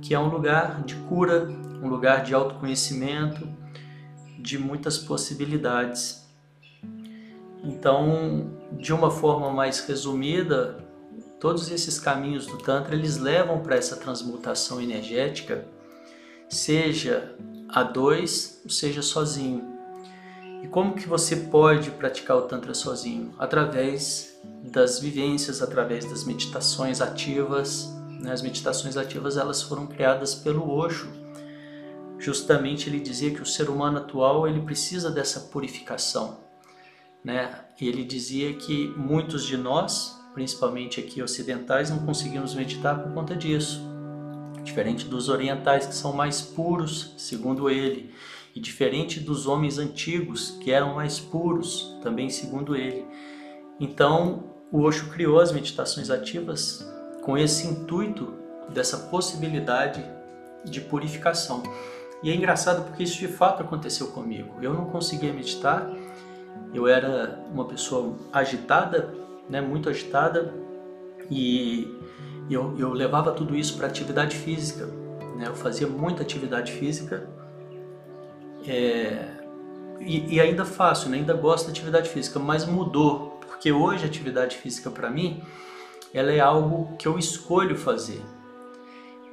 que 0.00 0.14
é 0.14 0.18
um 0.18 0.28
lugar 0.28 0.82
de 0.82 0.94
cura, 0.96 1.48
um 1.82 1.88
lugar 1.88 2.22
de 2.22 2.34
autoconhecimento, 2.34 3.48
de 4.38 4.58
muitas 4.58 4.98
possibilidades. 4.98 6.26
Então, 7.62 8.50
de 8.72 8.92
uma 8.92 9.10
forma 9.10 9.50
mais 9.50 9.80
resumida, 9.86 10.84
todos 11.40 11.70
esses 11.70 11.98
caminhos 11.98 12.46
do 12.46 12.58
Tantra 12.58 12.94
eles 12.94 13.16
levam 13.16 13.60
para 13.60 13.76
essa 13.76 13.96
transmutação 13.96 14.80
energética, 14.80 15.66
seja 16.48 17.34
a 17.68 17.82
dois, 17.82 18.62
seja 18.68 19.02
sozinho. 19.02 19.68
E 20.62 20.68
como 20.68 20.94
que 20.94 21.08
você 21.08 21.34
pode 21.34 21.90
praticar 21.92 22.36
o 22.36 22.42
Tantra 22.42 22.74
sozinho? 22.74 23.34
Através 23.38 24.38
das 24.62 25.00
vivências, 25.00 25.62
através 25.62 26.04
das 26.04 26.24
meditações 26.24 27.00
ativas. 27.00 27.88
Né? 28.20 28.30
As 28.30 28.42
meditações 28.42 28.96
ativas 28.96 29.38
elas 29.38 29.62
foram 29.62 29.86
criadas 29.86 30.34
pelo 30.34 30.70
Osho 30.70 31.20
justamente 32.20 32.88
ele 32.88 33.00
dizia 33.00 33.30
que 33.30 33.40
o 33.40 33.46
ser 33.46 33.70
humano 33.70 33.98
atual 33.98 34.46
ele 34.46 34.60
precisa 34.60 35.10
dessa 35.10 35.40
purificação, 35.40 36.38
né? 37.24 37.64
E 37.80 37.88
ele 37.88 38.04
dizia 38.04 38.52
que 38.52 38.88
muitos 38.96 39.46
de 39.46 39.56
nós, 39.56 40.19
principalmente 40.40 40.98
aqui 40.98 41.22
ocidentais, 41.22 41.90
não 41.90 41.98
conseguimos 41.98 42.54
meditar 42.54 42.98
por 42.98 43.12
conta 43.12 43.36
disso. 43.36 43.78
Diferente 44.64 45.04
dos 45.04 45.28
orientais 45.28 45.84
que 45.84 45.94
são 45.94 46.14
mais 46.14 46.40
puros, 46.40 47.12
segundo 47.18 47.68
ele, 47.68 48.10
e 48.56 48.58
diferente 48.58 49.20
dos 49.20 49.46
homens 49.46 49.76
antigos 49.76 50.52
que 50.62 50.72
eram 50.72 50.94
mais 50.94 51.20
puros, 51.20 51.94
também 52.02 52.30
segundo 52.30 52.74
ele. 52.74 53.04
Então, 53.78 54.44
o 54.72 54.80
Osho 54.80 55.10
criou 55.10 55.38
as 55.38 55.52
meditações 55.52 56.08
ativas 56.08 56.90
com 57.22 57.36
esse 57.36 57.66
intuito 57.66 58.32
dessa 58.70 58.96
possibilidade 58.96 60.02
de 60.64 60.80
purificação. 60.80 61.62
E 62.22 62.30
é 62.30 62.34
engraçado 62.34 62.86
porque 62.86 63.02
isso 63.02 63.18
de 63.18 63.28
fato 63.28 63.62
aconteceu 63.62 64.06
comigo. 64.06 64.54
Eu 64.62 64.72
não 64.72 64.86
conseguia 64.86 65.34
meditar, 65.34 65.86
eu 66.72 66.88
era 66.88 67.44
uma 67.52 67.66
pessoa 67.66 68.16
agitada, 68.32 69.20
né, 69.50 69.60
muito 69.60 69.88
agitada, 69.88 70.54
e 71.30 71.98
eu, 72.48 72.74
eu 72.78 72.92
levava 72.92 73.32
tudo 73.32 73.54
isso 73.56 73.76
para 73.76 73.86
atividade 73.86 74.36
física. 74.36 74.86
Né, 75.36 75.46
eu 75.46 75.54
fazia 75.54 75.86
muita 75.86 76.22
atividade 76.22 76.72
física 76.72 77.28
é, 78.66 79.26
e, 80.00 80.34
e, 80.34 80.40
ainda 80.40 80.64
faço, 80.64 81.08
né, 81.08 81.18
ainda 81.18 81.34
gosto 81.34 81.66
da 81.66 81.72
atividade 81.72 82.08
física, 82.08 82.38
mas 82.38 82.66
mudou, 82.66 83.40
porque 83.46 83.72
hoje 83.72 84.04
a 84.04 84.06
atividade 84.06 84.56
física 84.56 84.90
para 84.90 85.10
mim 85.10 85.42
ela 86.12 86.32
é 86.32 86.40
algo 86.40 86.96
que 86.96 87.06
eu 87.06 87.18
escolho 87.18 87.76
fazer. 87.76 88.20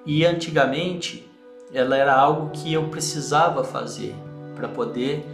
E 0.05 0.25
antigamente 0.25 1.29
ela 1.73 1.97
era 1.97 2.15
algo 2.15 2.51
que 2.51 2.71
eu 2.71 2.87
precisava 2.89 3.63
fazer 3.63 4.15
para 4.55 4.67
poder 4.67 5.25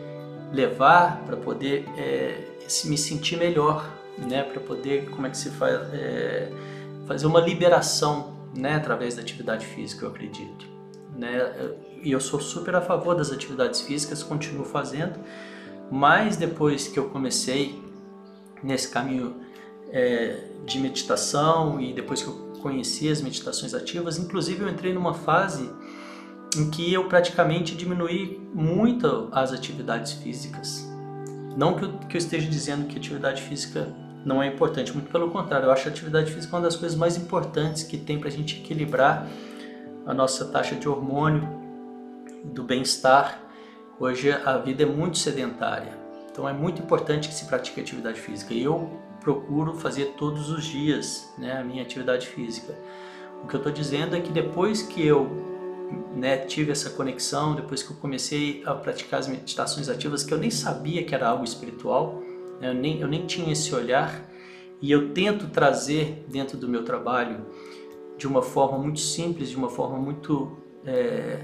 levar, 0.52 1.22
para 1.26 1.38
poder 1.38 1.86
é, 1.98 2.48
me 2.86 2.98
sentir 2.98 3.38
melhor, 3.38 3.86
né? 4.18 4.44
Para 4.44 4.60
poder, 4.62 5.10
como 5.10 5.28
é 5.28 5.30
que 5.30 5.38
se 5.38 5.50
faz, 5.52 5.76
é, 5.94 6.50
fazer 7.08 7.26
uma 7.26 7.40
liberação, 7.40 8.34
né? 8.58 8.76
Através 8.76 9.16
da 9.16 9.22
atividade 9.22 9.66
física, 9.66 10.06
eu 10.06 10.10
acredito, 10.10 10.66
né? 11.16 11.76
E 12.02 12.12
eu 12.12 12.20
sou 12.20 12.40
super 12.40 12.76
a 12.76 12.82
favor 12.82 13.16
das 13.16 13.32
atividades 13.32 13.82
físicas, 13.82 14.22
continuo 14.22 14.66
fazendo, 14.66 15.20
mas 15.90 16.36
depois 16.36 16.88
que 16.88 17.00
eu 17.00 17.10
comecei 17.10 17.82
nesse 18.62 18.90
caminho 18.90 19.36
é, 19.92 20.48
de 20.66 20.80
meditação 20.80 21.80
e 21.80 21.94
depois 21.94 22.22
que 22.22 22.28
eu 22.28 22.54
conheci 22.62 23.10
as 23.10 23.22
meditações 23.22 23.74
ativas, 23.74 24.18
inclusive 24.18 24.64
eu 24.64 24.70
entrei 24.70 24.94
numa 24.94 25.14
fase 25.14 25.70
em 26.58 26.70
que 26.70 26.94
eu 26.94 27.08
praticamente 27.08 27.76
diminuí 27.76 28.40
muito 28.54 29.28
as 29.32 29.52
atividades 29.52 30.14
físicas. 30.14 30.88
Não 31.58 31.76
que 31.76 31.86
eu, 31.86 31.94
que 32.10 32.16
eu 32.16 32.20
esteja 32.20 32.50
dizendo 32.50 32.88
que 32.88 32.98
atividade 32.98 33.42
física 33.42 33.94
não 34.26 34.42
é 34.42 34.48
importante, 34.48 34.94
muito 34.94 35.12
pelo 35.12 35.30
contrário, 35.30 35.68
eu 35.68 35.72
acho 35.72 35.88
a 35.88 35.92
atividade 35.92 36.32
física 36.32 36.56
uma 36.56 36.62
das 36.62 36.76
coisas 36.76 36.98
mais 36.98 37.18
importantes 37.18 37.84
que 37.84 37.98
tem 37.98 38.20
para 38.20 38.30
a 38.30 38.32
gente 38.32 38.60
equilibrar 38.60 39.28
a 40.06 40.14
nossa 40.14 40.46
taxa 40.46 40.76
de 40.76 40.88
hormônio, 40.88 41.48
do 42.44 42.64
bem-estar. 42.64 43.42
Hoje 44.00 44.32
a 44.32 44.58
vida 44.58 44.84
é 44.84 44.86
muito 44.86 45.18
sedentária, 45.18 45.98
então 46.32 46.48
é 46.48 46.54
muito 46.54 46.82
importante 46.82 47.28
que 47.28 47.34
se 47.34 47.46
pratique 47.46 47.80
atividade 47.80 48.20
física. 48.20 48.54
Eu 48.54 49.00
procuro 49.20 49.76
fazer 49.76 50.14
todos 50.18 50.50
os 50.50 50.66
dias 50.66 51.34
né, 51.38 51.58
a 51.58 51.64
minha 51.64 51.82
atividade 51.82 52.28
física. 52.28 52.74
O 53.44 53.48
que 53.48 53.56
eu 53.56 53.60
estou 53.60 53.72
dizendo 53.72 54.16
é 54.16 54.20
que 54.20 54.32
depois 54.32 54.82
que 54.82 55.06
eu 55.06 55.54
né, 56.16 56.38
tive 56.38 56.72
essa 56.72 56.90
conexão 56.90 57.56
depois 57.56 57.84
que 57.84 57.92
eu 57.92 57.98
comecei 57.98 58.64
a 58.66 58.74
praticar 58.74 59.20
as 59.20 59.28
meditações 59.28 59.90
ativas, 59.90 60.24
que 60.24 60.34
eu 60.34 60.38
nem 60.38 60.50
sabia 60.50 61.04
que 61.04 61.14
era 61.14 61.28
algo 61.28 61.44
espiritual, 61.44 62.22
eu, 62.62 62.74
nem, 62.74 63.00
eu 63.00 63.08
nem 63.08 63.26
tinha 63.26 63.52
esse 63.52 63.74
olhar, 63.74 64.30
e 64.82 64.92
eu 64.92 65.14
tento 65.14 65.48
trazer 65.48 66.26
dentro 66.30 66.58
do 66.58 66.68
meu 66.68 66.84
trabalho 66.84 67.46
de 68.18 68.28
uma 68.28 68.42
forma 68.42 68.78
muito 68.78 69.00
simples, 69.00 69.50
de 69.50 69.56
uma 69.56 69.70
forma 69.70 69.98
muito 69.98 70.58
é, 70.86 71.40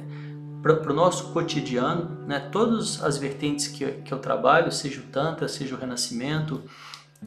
para 0.61 0.91
o 0.91 0.93
nosso 0.93 1.31
cotidiano, 1.31 2.25
né, 2.27 2.39
todas 2.51 3.01
as 3.01 3.17
vertentes 3.17 3.67
que, 3.67 3.85
que 3.85 4.13
eu 4.13 4.19
trabalho, 4.19 4.71
seja 4.71 4.99
o 4.99 5.03
Tantra, 5.03 5.47
seja 5.47 5.75
o 5.75 5.77
Renascimento, 5.77 6.61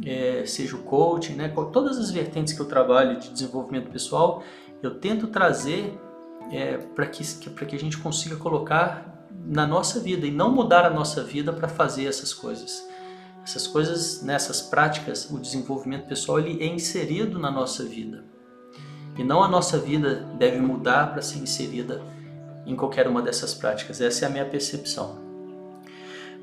é, 0.05 0.45
seja 0.47 0.77
o 0.77 0.81
coaching, 0.81 1.35
né, 1.35 1.49
todas 1.73 1.99
as 1.99 2.11
vertentes 2.11 2.53
que 2.53 2.61
eu 2.61 2.67
trabalho 2.67 3.19
de 3.19 3.31
desenvolvimento 3.31 3.91
pessoal, 3.91 4.43
eu 4.83 4.95
tento 4.99 5.29
trazer 5.29 5.99
é, 6.51 6.77
para 6.77 7.07
que, 7.07 7.25
que 7.25 7.77
a 7.77 7.79
gente 7.79 7.97
consiga 7.99 8.37
colocar 8.37 9.27
na 9.47 9.67
nossa 9.67 9.99
vida 9.99 10.27
e 10.27 10.31
não 10.31 10.53
mudar 10.53 10.85
a 10.85 10.91
nossa 10.91 11.23
vida 11.23 11.53
para 11.53 11.69
fazer 11.69 12.07
essas 12.07 12.35
coisas. 12.35 12.87
Essas 13.43 13.67
coisas, 13.67 14.23
nessas 14.23 14.63
práticas, 14.63 15.29
o 15.31 15.39
desenvolvimento 15.39 16.07
pessoal 16.07 16.39
ele 16.39 16.63
é 16.63 16.67
inserido 16.67 17.39
na 17.39 17.51
nossa 17.51 17.85
vida. 17.85 18.25
E 19.19 19.25
não 19.25 19.43
a 19.43 19.49
nossa 19.49 19.79
vida 19.79 20.27
deve 20.39 20.61
mudar 20.61 21.13
para 21.13 21.23
ser 21.23 21.39
inserida 21.39 22.03
em 22.65 22.77
qualquer 22.77 23.09
uma 23.09 23.21
dessas 23.21 23.53
práticas. 23.53 24.01
Essa 24.01 24.25
é 24.25 24.29
a 24.29 24.31
minha 24.31 24.47
percepção. 24.47 25.21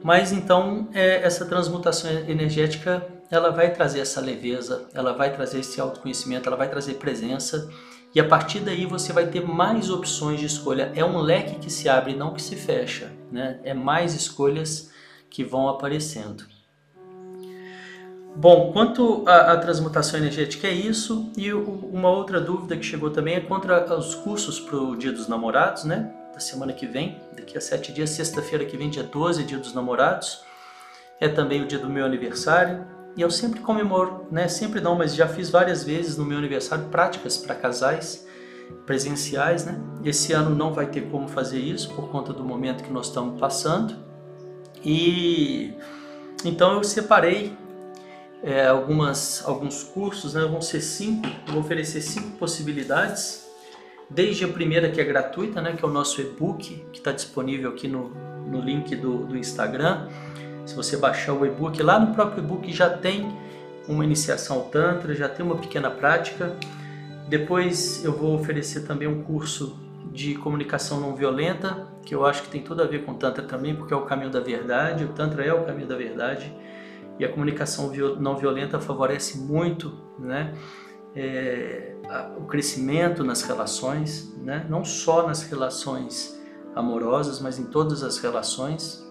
Mas 0.04 0.32
então, 0.32 0.88
é, 0.94 1.24
essa 1.24 1.46
transmutação 1.46 2.10
energética 2.12 3.06
ela 3.32 3.52
vai 3.52 3.72
trazer 3.72 4.00
essa 4.00 4.20
leveza, 4.20 4.88
ela 4.94 5.14
vai 5.14 5.32
trazer 5.32 5.60
esse 5.60 5.80
autoconhecimento, 5.80 6.48
ela 6.48 6.58
vai 6.58 6.70
trazer 6.70 6.96
presença 6.96 7.70
e 8.14 8.20
a 8.20 8.28
partir 8.28 8.60
daí 8.62 8.86
você 8.86 9.14
vai 9.14 9.28
ter 9.28 9.46
mais 9.46 9.90
opções 9.90 10.40
de 10.40 10.48
escolha. 10.48 10.92
É 10.96 11.06
um 11.06 11.20
leque 11.20 11.60
que 11.60 11.70
se 11.70 11.88
abre, 11.88 12.16
não 12.16 12.34
que 12.34 12.42
se 12.42 12.56
fecha, 12.56 13.12
né? 13.32 13.60
É 13.64 13.74
mais 13.74 14.16
escolhas 14.16 14.90
que 15.30 15.44
vão 15.44 15.70
aparecendo. 15.70 16.44
Bom, 18.36 18.72
quanto 18.72 19.28
à, 19.28 19.58
transmutação 19.58 20.20
energética 20.20 20.68
é 20.68 20.72
isso, 20.72 21.32
e 21.36 21.52
uma 21.52 22.10
outra 22.10 22.40
dúvida 22.40 22.78
que 22.78 22.86
chegou 22.86 23.10
também 23.10 23.36
é 23.36 23.40
contra 23.42 23.98
os 23.98 24.16
cursos 24.16 24.60
para 24.60 24.78
o 24.78 24.96
Dia 24.96 25.12
dos 25.12 25.28
Namorados, 25.28 25.84
né? 25.84 26.14
Da 26.34 26.40
semana 26.40 26.72
que 26.72 26.86
vem, 26.86 27.20
daqui 27.36 27.58
a 27.58 27.62
sete 27.62 27.92
dias, 27.92 28.12
sexta-feira 28.12 28.64
que 28.64 28.78
vem, 28.78 28.90
dia 28.90 29.04
12, 29.04 29.44
Dia 29.44 29.58
dos 29.58 29.74
Namorados. 29.74 30.44
É 31.20 31.28
também 31.28 31.62
o 31.62 31.68
dia 31.68 31.80
do 31.80 31.90
meu 31.90 32.06
aniversário, 32.06 32.86
e 33.18 33.22
eu 33.22 33.30
sempre 33.30 33.60
comemoro, 33.60 34.28
né? 34.32 34.48
Sempre 34.48 34.80
não, 34.80 34.96
mas 34.96 35.14
já 35.14 35.28
fiz 35.28 35.50
várias 35.50 35.84
vezes 35.84 36.16
no 36.16 36.24
meu 36.24 36.38
aniversário 36.38 36.86
práticas 36.86 37.38
para 37.38 37.56
casais 37.56 38.26
presenciais, 38.86 39.66
né? 39.66 39.80
Esse 40.04 40.32
ano 40.32 40.56
não 40.56 40.74
vai 40.74 40.86
ter 40.88 41.10
como 41.10 41.28
fazer 41.28 41.60
isso 41.60 41.94
por 41.94 42.10
conta 42.10 42.32
do 42.32 42.44
momento 42.44 42.84
que 42.84 42.92
nós 42.92 43.08
estamos 43.08 43.40
passando. 43.40 43.96
E 44.84 45.74
então 46.46 46.74
eu 46.74 46.84
separei 46.84 47.58
é, 48.42 48.68
algumas, 48.68 49.44
alguns 49.46 49.84
cursos, 49.84 50.34
né? 50.34 50.42
vão 50.42 50.62
ser 50.62 50.82
cinco, 50.82 51.28
vou 51.48 51.60
oferecer 51.60 52.02
cinco 52.02 52.38
possibilidades, 52.38 53.48
desde 54.10 54.46
a 54.46 54.48
primeira 54.48 54.90
que 54.90 55.00
é 55.00 55.04
gratuita, 55.04 55.62
né? 55.62 55.74
que 55.74 55.84
é 55.84 55.88
o 55.88 55.92
nosso 55.92 56.22
e-book, 56.22 56.86
que 56.92 57.00
está 57.00 57.12
disponível 57.12 57.72
aqui 57.72 57.88
no, 57.88 58.10
no 58.48 58.62
link 58.62 58.96
do, 58.96 59.26
do 59.26 59.38
Instagram. 59.38 60.08
Se 60.66 60.76
você 60.76 60.98
baixar 60.98 61.34
o 61.34 61.46
e-book, 61.46 61.82
lá 61.82 62.00
no 62.00 62.14
próprio 62.14 62.44
e-book 62.44 62.72
já 62.72 62.90
tem 62.90 63.28
uma 63.88 64.06
iniciação 64.06 64.58
ao 64.58 64.64
Tantra, 64.66 65.14
já 65.16 65.28
tem 65.28 65.46
uma 65.46 65.58
pequena 65.58 65.90
prática. 65.90 66.56
Depois 67.28 68.04
eu 68.06 68.14
vou 68.14 68.36
oferecer 68.36 68.82
também 68.82 69.08
um 69.08 69.24
curso 69.24 69.78
de 70.12 70.36
comunicação 70.36 71.00
não 71.00 71.16
violenta, 71.16 71.88
que 72.04 72.16
eu 72.16 72.26
acho 72.26 72.44
que 72.44 72.50
tem 72.50 72.62
tudo 72.62 72.82
a 72.82 72.86
ver 72.86 73.04
com 73.04 73.14
Tantra 73.14 73.44
também, 73.44 73.76
porque 73.76 73.94
é 73.94 73.98
o 73.98 74.02
caminho 74.02 74.32
da 74.32 74.40
verdade, 74.40 75.04
o 75.04 75.10
Tantra 75.10 75.44
é 75.44 75.54
o 75.54 75.64
caminho 75.66 75.88
da 75.88 75.96
verdade 75.96 76.52
e 77.20 77.26
a 77.26 77.30
comunicação 77.30 77.92
não 78.20 78.38
violenta 78.38 78.80
favorece 78.80 79.38
muito 79.38 79.94
né, 80.18 80.56
é, 81.14 81.96
o 82.38 82.46
crescimento 82.46 83.24
nas 83.24 83.42
relações, 83.42 84.34
né, 84.38 84.66
não 84.70 84.86
só 84.86 85.28
nas 85.28 85.44
relações 85.44 86.40
amorosas, 86.74 87.42
mas 87.42 87.60
em 87.60 87.66
todas 87.66 88.04
as 88.04 88.18
relações. 88.20 89.06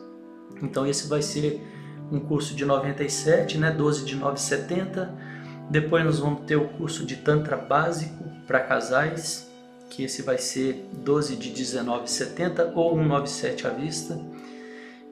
Então 0.62 0.86
esse 0.86 1.06
vai 1.06 1.20
ser 1.20 1.62
um 2.10 2.18
curso 2.18 2.54
de 2.54 2.64
97, 2.64 3.58
né, 3.58 3.70
12 3.70 4.06
de 4.06 4.16
970. 4.16 5.14
Depois 5.70 6.02
nós 6.02 6.18
vamos 6.18 6.46
ter 6.46 6.56
o 6.56 6.68
curso 6.68 7.04
de 7.04 7.16
Tantra 7.16 7.58
básico 7.58 8.24
para 8.46 8.60
casais, 8.60 9.46
que 9.90 10.02
esse 10.02 10.22
vai 10.22 10.38
ser 10.38 10.88
12 10.92 11.36
de 11.36 11.50
1970 11.50 12.72
ou 12.74 12.96
197 12.96 13.66
à 13.66 13.70
vista. 13.70 14.18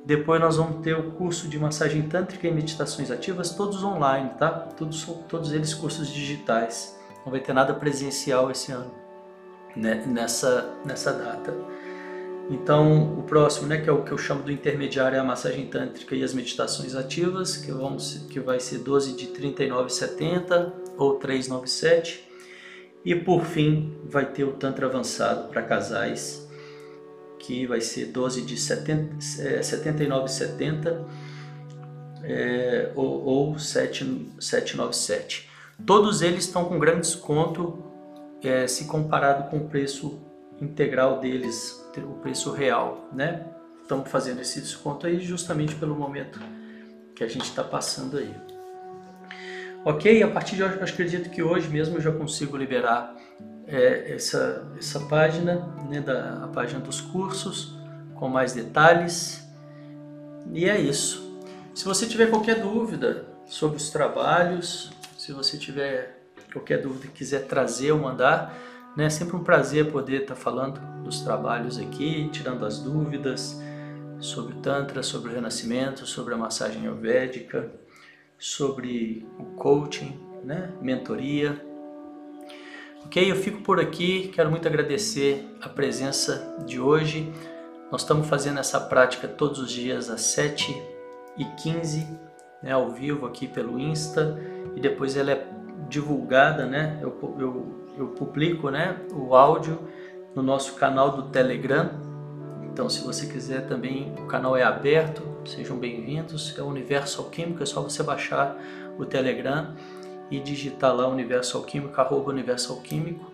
Depois 0.07 0.41
nós 0.41 0.57
vamos 0.57 0.85
ter 0.85 0.97
o 0.97 1.11
curso 1.11 1.49
de 1.49 1.59
massagem 1.59 2.03
tântrica 2.03 2.47
e 2.47 2.51
meditações 2.53 3.11
ativas, 3.11 3.51
todos 3.51 3.83
online, 3.83 4.31
tá? 4.39 4.51
Todos, 4.51 5.05
todos 5.29 5.53
eles 5.53 5.75
cursos 5.75 6.09
digitais. 6.09 6.97
Não 7.25 7.33
vai 7.33 7.41
ter 7.41 7.53
nada 7.53 7.75
presencial 7.75 8.49
esse 8.49 8.71
ano, 8.71 8.95
né? 9.75 10.05
nessa, 10.07 10.73
nessa 10.85 11.13
data. 11.13 11.53
Então, 12.49 13.19
o 13.19 13.25
próximo, 13.25 13.67
né, 13.67 13.81
que 13.81 13.91
é 13.91 13.93
o 13.93 14.05
que 14.05 14.13
eu 14.13 14.19
chamo 14.19 14.45
do 14.45 14.53
intermediário, 14.53 15.17
é 15.17 15.19
a 15.19 15.25
massagem 15.25 15.67
tântrica 15.67 16.15
e 16.15 16.23
as 16.23 16.33
meditações 16.33 16.95
ativas, 16.95 17.57
que, 17.57 17.73
vamos, 17.73 18.25
que 18.31 18.39
vai 18.39 18.61
ser 18.61 18.79
12 18.79 19.17
de 19.17 19.27
39,70 19.27 20.71
ou 20.97 21.15
397. 21.15 22.25
E 23.05 23.17
por 23.17 23.45
fim, 23.45 23.99
vai 24.05 24.27
ter 24.27 24.45
o 24.45 24.53
Tantra 24.53 24.87
avançado 24.87 25.49
para 25.49 25.63
casais, 25.63 26.46
que 27.47 27.67
vai 27.67 27.81
ser 27.81 28.07
12 28.07 28.43
de 28.43 28.57
79,70 28.57 31.05
é, 32.25 32.29
é, 32.29 32.91
ou, 32.97 33.25
ou 33.25 33.57
797. 33.59 35.49
Todos 35.87 36.23
eles 36.23 36.47
estão 36.47 36.65
com 36.65 36.77
grande 36.79 37.03
desconto 37.03 37.85
é, 38.43 38.67
se 38.67 38.87
comparado 38.87 39.49
com 39.49 39.59
o 39.59 39.69
preço 39.69 40.21
integral 40.61 41.21
deles, 41.21 41.81
o 41.99 42.15
preço 42.15 42.51
real, 42.51 43.09
né? 43.13 43.47
Estamos 43.81 44.11
fazendo 44.11 44.41
esse 44.41 44.61
desconto 44.61 45.07
aí 45.07 45.21
justamente 45.21 45.77
pelo 45.77 45.95
momento 45.95 46.41
que 47.15 47.23
a 47.23 47.29
gente 47.29 47.45
está 47.45 47.63
passando 47.63 48.19
aí. 48.19 48.35
Ok, 49.85 50.21
a 50.21 50.29
partir 50.29 50.57
de 50.57 50.65
hoje, 50.65 50.79
eu 50.79 50.83
acredito 50.83 51.31
que 51.31 51.45
hoje 51.45 51.69
mesmo 51.69 51.99
eu 51.99 52.01
já 52.01 52.11
consigo 52.11 52.57
liberar 52.57 53.15
é, 53.67 54.13
essa, 54.13 54.67
essa 54.79 55.01
página, 55.01 55.67
né, 55.89 56.01
da, 56.01 56.45
a 56.45 56.49
página 56.49 56.81
dos 56.81 57.01
cursos, 57.01 57.77
com 58.15 58.29
mais 58.29 58.53
detalhes. 58.53 59.47
E 60.53 60.69
é 60.69 60.81
isso. 60.81 61.41
Se 61.75 61.85
você 61.85 62.07
tiver 62.07 62.31
qualquer 62.31 62.61
dúvida 62.61 63.27
sobre 63.47 63.77
os 63.77 63.91
trabalhos, 63.91 64.91
se 65.19 65.33
você 65.33 65.59
tiver 65.59 66.17
qualquer 66.53 66.81
dúvida 66.81 67.09
quiser 67.13 67.47
trazer 67.47 67.93
ou 67.93 67.99
mandar, 67.99 68.57
né, 68.97 69.07
é 69.07 69.11
sempre 69.11 69.37
um 69.37 69.45
prazer 69.45 69.91
poder 69.93 70.23
estar 70.23 70.37
falando 70.37 70.81
dos 71.03 71.21
trabalhos 71.21 71.79
aqui, 71.79 72.31
tirando 72.33 72.65
as 72.65 72.79
dúvidas 72.79 73.61
sobre 74.19 74.55
o 74.55 74.61
Tantra, 74.61 75.03
sobre 75.03 75.31
o 75.31 75.35
Renascimento, 75.35 76.07
sobre 76.07 76.33
a 76.33 76.37
massagem 76.37 76.83
ayurvédica, 76.83 77.71
sobre 78.39 79.27
o 79.39 79.45
coaching, 79.57 80.19
né, 80.43 80.73
mentoria. 80.81 81.63
Ok, 83.07 83.31
eu 83.31 83.37
fico 83.37 83.61
por 83.61 83.79
aqui. 83.79 84.33
Quero 84.35 84.51
muito 84.51 84.67
agradecer 84.67 85.49
a 85.63 85.69
presença 85.69 86.57
de 86.67 86.81
hoje. 86.81 87.33
Nós 87.91 88.01
estamos 88.01 88.27
fazendo 88.27 88.59
essa 88.59 88.81
prática 88.81 89.29
todos 89.29 89.61
os 89.61 89.71
dias 89.71 90.11
às 90.11 90.23
7h15, 90.23 92.05
né, 92.61 92.73
ao 92.73 92.91
vivo 92.91 93.25
aqui 93.25 93.47
pelo 93.47 93.79
Insta, 93.79 94.37
e 94.75 94.81
depois 94.81 95.17
ela 95.17 95.31
é 95.31 95.47
divulgada, 95.89 96.67
né? 96.67 96.99
Eu, 97.01 97.17
eu, 97.39 97.95
eu 97.97 98.09
publico 98.09 98.71
né, 98.71 98.97
o 99.15 99.37
áudio 99.37 99.79
no 100.35 100.43
nosso 100.43 100.75
canal 100.75 101.13
do 101.13 101.31
Telegram. 101.31 101.91
Então, 102.65 102.89
se 102.89 103.05
você 103.05 103.27
quiser 103.29 103.69
também, 103.69 104.13
o 104.19 104.27
canal 104.27 104.57
é 104.57 104.65
aberto, 104.65 105.23
sejam 105.45 105.79
bem-vindos. 105.79 106.59
É 106.59 106.63
o 106.63 106.67
Universo 106.67 107.23
Alquímico, 107.23 107.63
é 107.63 107.67
só 107.67 107.81
você 107.81 108.03
baixar 108.03 108.59
o 108.99 109.05
Telegram 109.07 109.77
e 110.31 110.41
digitar 110.41 110.95
lá 110.95 111.07
Universo 111.07 111.57
Alquímico, 111.57 112.01
arroba 112.01 112.31
Universo 112.31 112.73
Alquímico. 112.73 113.31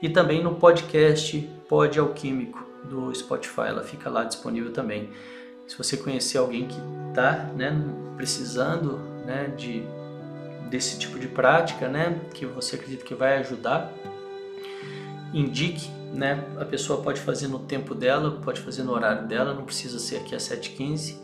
E 0.00 0.08
também 0.08 0.42
no 0.42 0.54
podcast 0.54 1.38
Pod 1.68 1.98
Alquímico 1.98 2.64
do 2.84 3.14
Spotify, 3.14 3.62
ela 3.68 3.82
fica 3.82 4.08
lá 4.10 4.24
disponível 4.24 4.72
também. 4.72 5.10
Se 5.66 5.76
você 5.76 5.96
conhecer 5.96 6.38
alguém 6.38 6.66
que 6.66 6.78
está 7.08 7.50
né, 7.56 7.72
precisando 8.16 8.98
né, 9.24 9.52
de, 9.56 9.82
desse 10.68 10.98
tipo 10.98 11.18
de 11.18 11.26
prática, 11.26 11.88
né, 11.88 12.20
que 12.32 12.46
você 12.46 12.76
acredita 12.76 13.04
que 13.04 13.14
vai 13.14 13.38
ajudar, 13.38 13.92
indique, 15.34 15.90
né, 16.12 16.44
a 16.60 16.64
pessoa 16.64 17.02
pode 17.02 17.20
fazer 17.20 17.48
no 17.48 17.58
tempo 17.58 17.94
dela, 17.94 18.38
pode 18.42 18.60
fazer 18.60 18.84
no 18.84 18.92
horário 18.92 19.26
dela, 19.26 19.54
não 19.54 19.64
precisa 19.64 19.98
ser 19.98 20.18
aqui 20.18 20.34
às 20.34 20.44
7h15, 20.44 21.16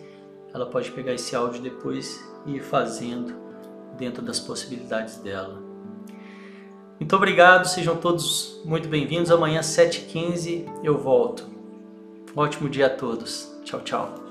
ela 0.52 0.66
pode 0.66 0.90
pegar 0.90 1.14
esse 1.14 1.36
áudio 1.36 1.62
depois 1.62 2.22
e 2.46 2.56
ir 2.56 2.60
fazendo 2.60 3.51
dentro 3.96 4.22
das 4.22 4.40
possibilidades 4.40 5.16
dela. 5.18 5.60
Muito 6.98 7.16
obrigado, 7.16 7.66
sejam 7.66 7.96
todos 7.96 8.60
muito 8.64 8.88
bem-vindos. 8.88 9.30
Amanhã, 9.30 9.60
7h15, 9.60 10.66
eu 10.84 10.96
volto. 10.98 11.44
Um 12.36 12.40
ótimo 12.40 12.68
dia 12.68 12.86
a 12.86 12.90
todos. 12.90 13.52
Tchau, 13.64 13.80
tchau. 13.80 14.21